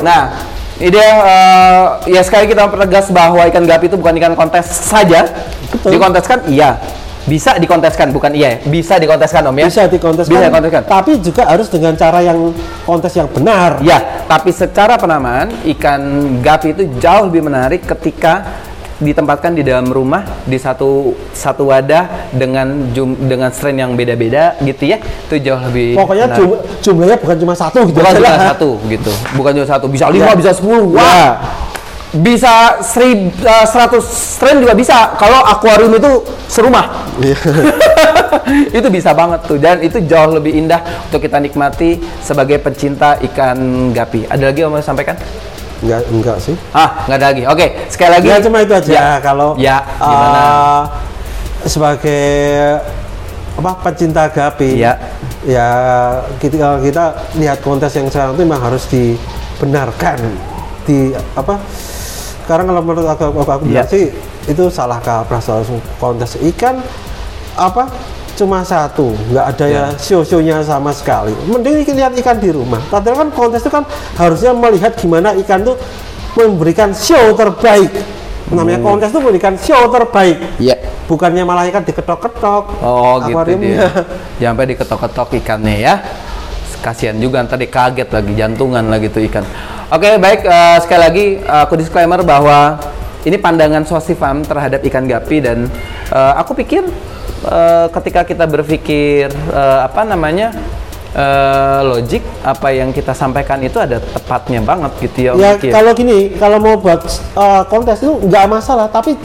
Nah, 0.00 0.34
ini 0.80 0.96
dia 0.96 1.08
eh, 1.20 1.84
ya 2.16 2.22
sekali 2.24 2.48
kita 2.48 2.64
mempertegas 2.68 3.12
bahwa 3.12 3.44
ikan 3.52 3.64
gapi 3.68 3.92
itu 3.92 3.96
bukan 4.00 4.16
ikan 4.16 4.32
kontes 4.32 4.64
saja. 4.68 5.28
Betul. 5.70 5.96
Dikonteskan 5.96 6.48
iya. 6.48 6.80
Bisa 7.28 7.60
dikonteskan 7.60 8.16
bukan 8.16 8.32
iya, 8.32 8.56
ya? 8.56 8.64
bisa 8.64 8.96
dikonteskan 8.96 9.44
Om 9.52 9.56
ya. 9.60 9.66
Bisa 9.68 9.84
dikonteskan. 9.92 10.32
Bisa 10.32 10.48
dikonteskan. 10.48 10.82
Tapi 10.88 11.12
juga 11.20 11.42
harus 11.52 11.68
dengan 11.68 11.92
cara 11.92 12.24
yang 12.24 12.50
kontes 12.88 13.12
yang 13.12 13.28
benar. 13.28 13.76
Ya, 13.84 14.24
tapi 14.24 14.50
secara 14.56 14.96
penamaan 14.96 15.52
ikan 15.76 16.00
gapi 16.40 16.72
itu 16.72 16.82
jauh 16.96 17.28
lebih 17.28 17.44
menarik 17.44 17.84
ketika 17.84 18.64
ditempatkan 19.00 19.56
di 19.56 19.64
dalam 19.64 19.88
rumah 19.88 20.22
di 20.44 20.60
satu 20.60 21.16
satu 21.32 21.72
wadah 21.72 22.30
dengan 22.30 22.92
jum, 22.92 23.16
dengan 23.16 23.48
strain 23.48 23.74
yang 23.74 23.96
beda-beda 23.96 24.60
gitu 24.60 24.84
ya. 24.86 25.00
Itu 25.00 25.40
jauh 25.40 25.60
lebih 25.66 25.96
Pokoknya 25.96 26.36
jum- 26.36 26.60
jumlahnya 26.78 27.16
bukan 27.16 27.36
cuma 27.40 27.54
satu 27.56 27.88
gitu. 27.88 27.96
bukan 27.96 28.12
aja 28.12 28.20
cuma 28.20 28.48
satu 28.52 28.70
gitu. 28.86 29.12
Bukan 29.34 29.50
cuma 29.56 29.66
satu, 29.66 29.86
bisa 29.88 30.06
lima, 30.08 30.30
Ya. 30.30 30.36
bisa 30.36 30.52
sepuluh. 30.52 30.94
Ya. 30.94 31.00
Wah. 31.00 31.30
Bisa 32.10 32.82
seri, 32.82 33.30
eh, 33.30 33.64
100 33.64 34.02
strain 34.02 34.58
juga 34.58 34.74
bisa 34.74 35.14
kalau 35.14 35.46
akuarium 35.46 35.94
itu 35.94 36.10
serumah. 36.50 37.06
Iya. 37.22 37.38
itu 38.82 38.88
bisa 38.90 39.14
banget 39.14 39.46
tuh 39.46 39.62
dan 39.62 39.78
itu 39.78 40.02
jauh 40.02 40.34
lebih 40.34 40.58
indah 40.58 40.82
untuk 41.06 41.22
kita 41.22 41.38
nikmati 41.38 42.02
sebagai 42.18 42.58
pencinta 42.58 43.14
ikan 43.30 43.54
gapi. 43.94 44.26
Ada 44.26 44.50
lagi 44.50 44.58
yang 44.58 44.74
mau 44.74 44.82
sampaikan? 44.82 45.14
Enggak, 45.80 46.00
enggak 46.08 46.36
sih. 46.38 46.56
Ah, 46.70 47.04
nggak 47.04 47.16
ada 47.16 47.26
lagi. 47.32 47.42
Oke, 47.44 47.66
sekali 47.88 48.10
lagi. 48.12 48.26
Ya 48.28 48.36
cuma 48.38 48.58
itu 48.60 48.72
aja 48.72 48.92
Ya. 48.92 49.08
kalau 49.18 49.56
Ya, 49.56 49.76
gimana? 49.96 50.40
uh, 50.40 50.82
sebagai 51.64 52.24
apa 53.56 53.72
pecinta 53.82 54.24
gapi 54.26 54.80
Ya. 54.80 54.96
ya 55.44 55.68
kita 56.36 56.80
kita 56.80 57.04
lihat 57.36 57.60
kontes 57.60 57.92
yang 57.92 58.08
sekarang 58.08 58.32
itu 58.32 58.40
memang 58.40 58.60
harus 58.62 58.88
dibenarkan 58.88 60.16
di 60.84 61.12
apa 61.34 61.60
sekarang 62.40 62.66
kalau 62.66 62.80
menurut 62.80 63.04
aku 63.04 63.24
aku, 63.30 63.40
aku 63.44 63.64
Ya. 63.68 63.84
sih 63.84 64.08
itu 64.48 64.64
salah 64.72 64.96
kaprah 64.98 65.40
soal 65.40 65.60
kontes 65.96 66.40
ikan 66.54 66.80
apa 67.52 67.84
cuma 68.40 68.64
satu 68.64 69.12
nggak 69.28 69.44
ada 69.52 69.66
ya, 69.68 69.84
show-shownya 70.00 70.64
sama 70.64 70.96
sekali 70.96 71.36
mending 71.44 71.84
lihat 71.92 72.16
ikan 72.24 72.40
di 72.40 72.48
rumah 72.48 72.80
padahal 72.88 73.28
kan 73.28 73.28
kontes 73.36 73.60
itu 73.60 73.68
kan 73.68 73.84
harusnya 74.16 74.56
melihat 74.56 74.96
gimana 74.96 75.36
ikan 75.44 75.60
tuh 75.60 75.76
memberikan 76.40 76.96
show 76.96 77.36
terbaik 77.36 77.92
namanya 78.48 78.80
kontes 78.80 79.12
tuh 79.12 79.20
memberikan 79.20 79.54
show 79.60 79.86
terbaik 79.92 80.40
Iya. 80.58 80.80
bukannya 81.06 81.42
malah 81.44 81.68
ikan 81.70 81.84
diketok-ketok 81.84 82.64
Oh, 82.82 83.18
gitu 83.22 83.34
akuariumnya. 83.36 83.86
dia. 84.38 84.48
Sampai 84.50 84.70
diketok-ketok 84.74 85.28
ikannya 85.42 85.76
ya. 85.82 85.94
Kasihan 86.80 87.18
juga 87.18 87.44
ntar 87.44 87.60
kaget 87.60 88.08
lagi 88.08 88.32
jantungan 88.38 88.86
lagi 88.88 89.12
tuh 89.12 89.20
ikan. 89.28 89.44
Oke, 89.90 90.16
baik 90.16 90.46
eh, 90.46 90.78
sekali 90.80 91.00
lagi 91.02 91.26
eh, 91.42 91.62
aku 91.66 91.74
disclaimer 91.76 92.22
bahwa 92.22 92.78
ini 93.26 93.36
pandangan 93.36 93.84
Swasifam 93.84 94.46
terhadap 94.46 94.80
ikan 94.86 95.04
gapi 95.04 95.42
dan 95.42 95.66
eh, 96.14 96.32
aku 96.38 96.54
pikir 96.56 96.86
eh, 97.46 97.86
ketika 97.92 98.20
kita 98.26 98.44
berpikir 98.44 99.30
eh, 99.32 99.80
apa 99.84 100.02
namanya 100.04 100.52
eh, 101.14 101.80
logik 101.84 102.22
apa 102.44 102.68
yang 102.72 102.90
kita 102.92 103.12
sampaikan 103.16 103.60
itu 103.62 103.80
ada 103.80 104.00
tepatnya 104.00 104.60
banget 104.64 104.92
gitu 105.00 105.18
ya. 105.28 105.32
Ya 105.36 105.52
ya. 105.56 105.72
kalau 105.72 105.92
gini 105.96 106.34
kalau 106.36 106.58
mau 106.60 106.76
buat 106.76 107.00
uh, 107.36 107.62
kontes 107.68 108.00
itu 108.00 108.12
nggak 108.24 108.46
masalah 108.48 108.88
tapi 108.88 109.16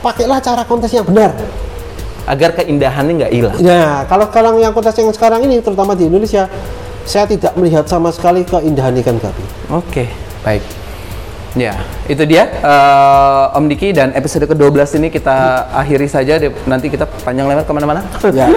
pakailah 0.00 0.40
cara 0.40 0.62
kontes 0.64 0.92
yang 0.92 1.06
benar 1.06 1.32
agar 2.22 2.54
keindahannya 2.54 3.26
nggak 3.26 3.32
hilang. 3.34 3.56
ya 3.58 4.06
kalau 4.06 4.30
kalau 4.30 4.54
yang 4.56 4.70
kontes 4.70 4.94
yang 4.94 5.10
sekarang 5.10 5.42
ini 5.42 5.58
terutama 5.58 5.98
di 5.98 6.06
Indonesia 6.06 6.46
saya 7.02 7.26
tidak 7.26 7.58
melihat 7.58 7.82
sama 7.90 8.14
sekali 8.14 8.46
keindahan 8.46 8.94
ikan 9.02 9.18
gapi 9.18 9.44
Oke, 9.74 10.06
baik. 10.46 10.81
Ya, 11.52 11.76
itu 12.08 12.24
dia 12.24 12.48
eh, 12.48 13.56
Om 13.60 13.68
Diki 13.68 13.92
dan 13.92 14.16
episode 14.16 14.48
ke-12 14.48 14.96
ini 14.96 15.12
kita 15.12 15.68
akhiri 15.76 16.08
saja. 16.08 16.40
Nanti 16.64 16.88
kita 16.88 17.04
panjang 17.04 17.44
lebar 17.44 17.68
ke 17.68 17.72
mana-mana. 17.76 18.00
Ya. 18.32 18.48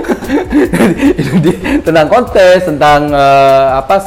itu 1.20 1.32
dia 1.44 1.56
tentang 1.84 2.08
kontes, 2.08 2.64
tentang 2.64 3.12
eh, 3.12 3.68
apa 3.84 4.00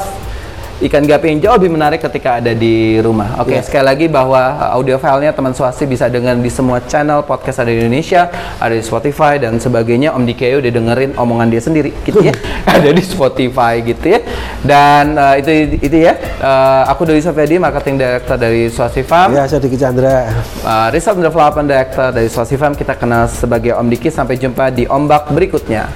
ikan 0.79 1.03
gapi 1.03 1.27
yang 1.35 1.39
jauh 1.43 1.55
lebih 1.59 1.75
menarik 1.75 1.99
ketika 1.99 2.39
ada 2.39 2.55
di 2.55 3.03
rumah. 3.03 3.43
Oke, 3.43 3.59
Ya. 3.59 3.63
sekali 3.67 3.83
lagi 3.83 4.07
bahwa 4.07 4.39
uh, 4.39 4.79
audio 4.79 4.95
filenya 4.95 5.35
teman 5.35 5.51
Swasti 5.51 5.91
bisa 5.91 6.07
dengar 6.07 6.39
di 6.39 6.47
semua 6.47 6.79
channel 6.87 7.27
podcast 7.27 7.59
ada 7.59 7.75
di 7.75 7.83
Indonesia, 7.83 8.31
ada 8.63 8.71
di 8.71 8.85
Spotify 8.87 9.43
dan 9.43 9.59
sebagainya. 9.59 10.15
Om 10.15 10.23
Diki 10.23 10.47
udah 10.55 10.71
dengerin 10.71 11.19
omongan 11.19 11.51
dia 11.51 11.59
sendiri, 11.59 11.91
gitu 12.07 12.23
ya. 12.23 12.31
ada 12.79 12.95
di 12.95 13.03
Spotify 13.03 13.83
gitu 13.83 14.07
ya. 14.07 14.21
Dan 14.63 15.19
uh, 15.19 15.35
itu 15.35 15.83
itu 15.83 15.99
ya. 15.99 16.15
Uh, 16.39 16.87
aku 16.87 17.11
Dodi 17.11 17.23
Sofedi, 17.27 17.59
marketing 17.59 17.99
director 17.99 18.39
dari 18.39 18.71
Swasti 18.71 19.03
Farm. 19.03 19.35
ya 19.35 19.51
saya 19.51 19.59
Diki 19.59 19.75
Chandra 19.75 20.31
Uh, 20.63 20.91
and 20.93 21.23
Development 21.25 21.67
Director 21.67 22.13
dari 22.15 22.29
Swasti 22.31 22.55
Farm. 22.55 22.75
Kita 22.79 22.95
kenal 22.95 23.27
sebagai 23.27 23.75
Om 23.75 23.89
Diki. 23.91 24.09
Sampai 24.15 24.39
jumpa 24.39 24.71
di 24.71 24.87
ombak 24.87 25.31
berikutnya. 25.35 25.91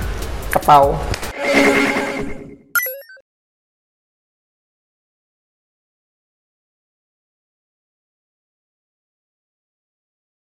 Kepau. 0.50 1.31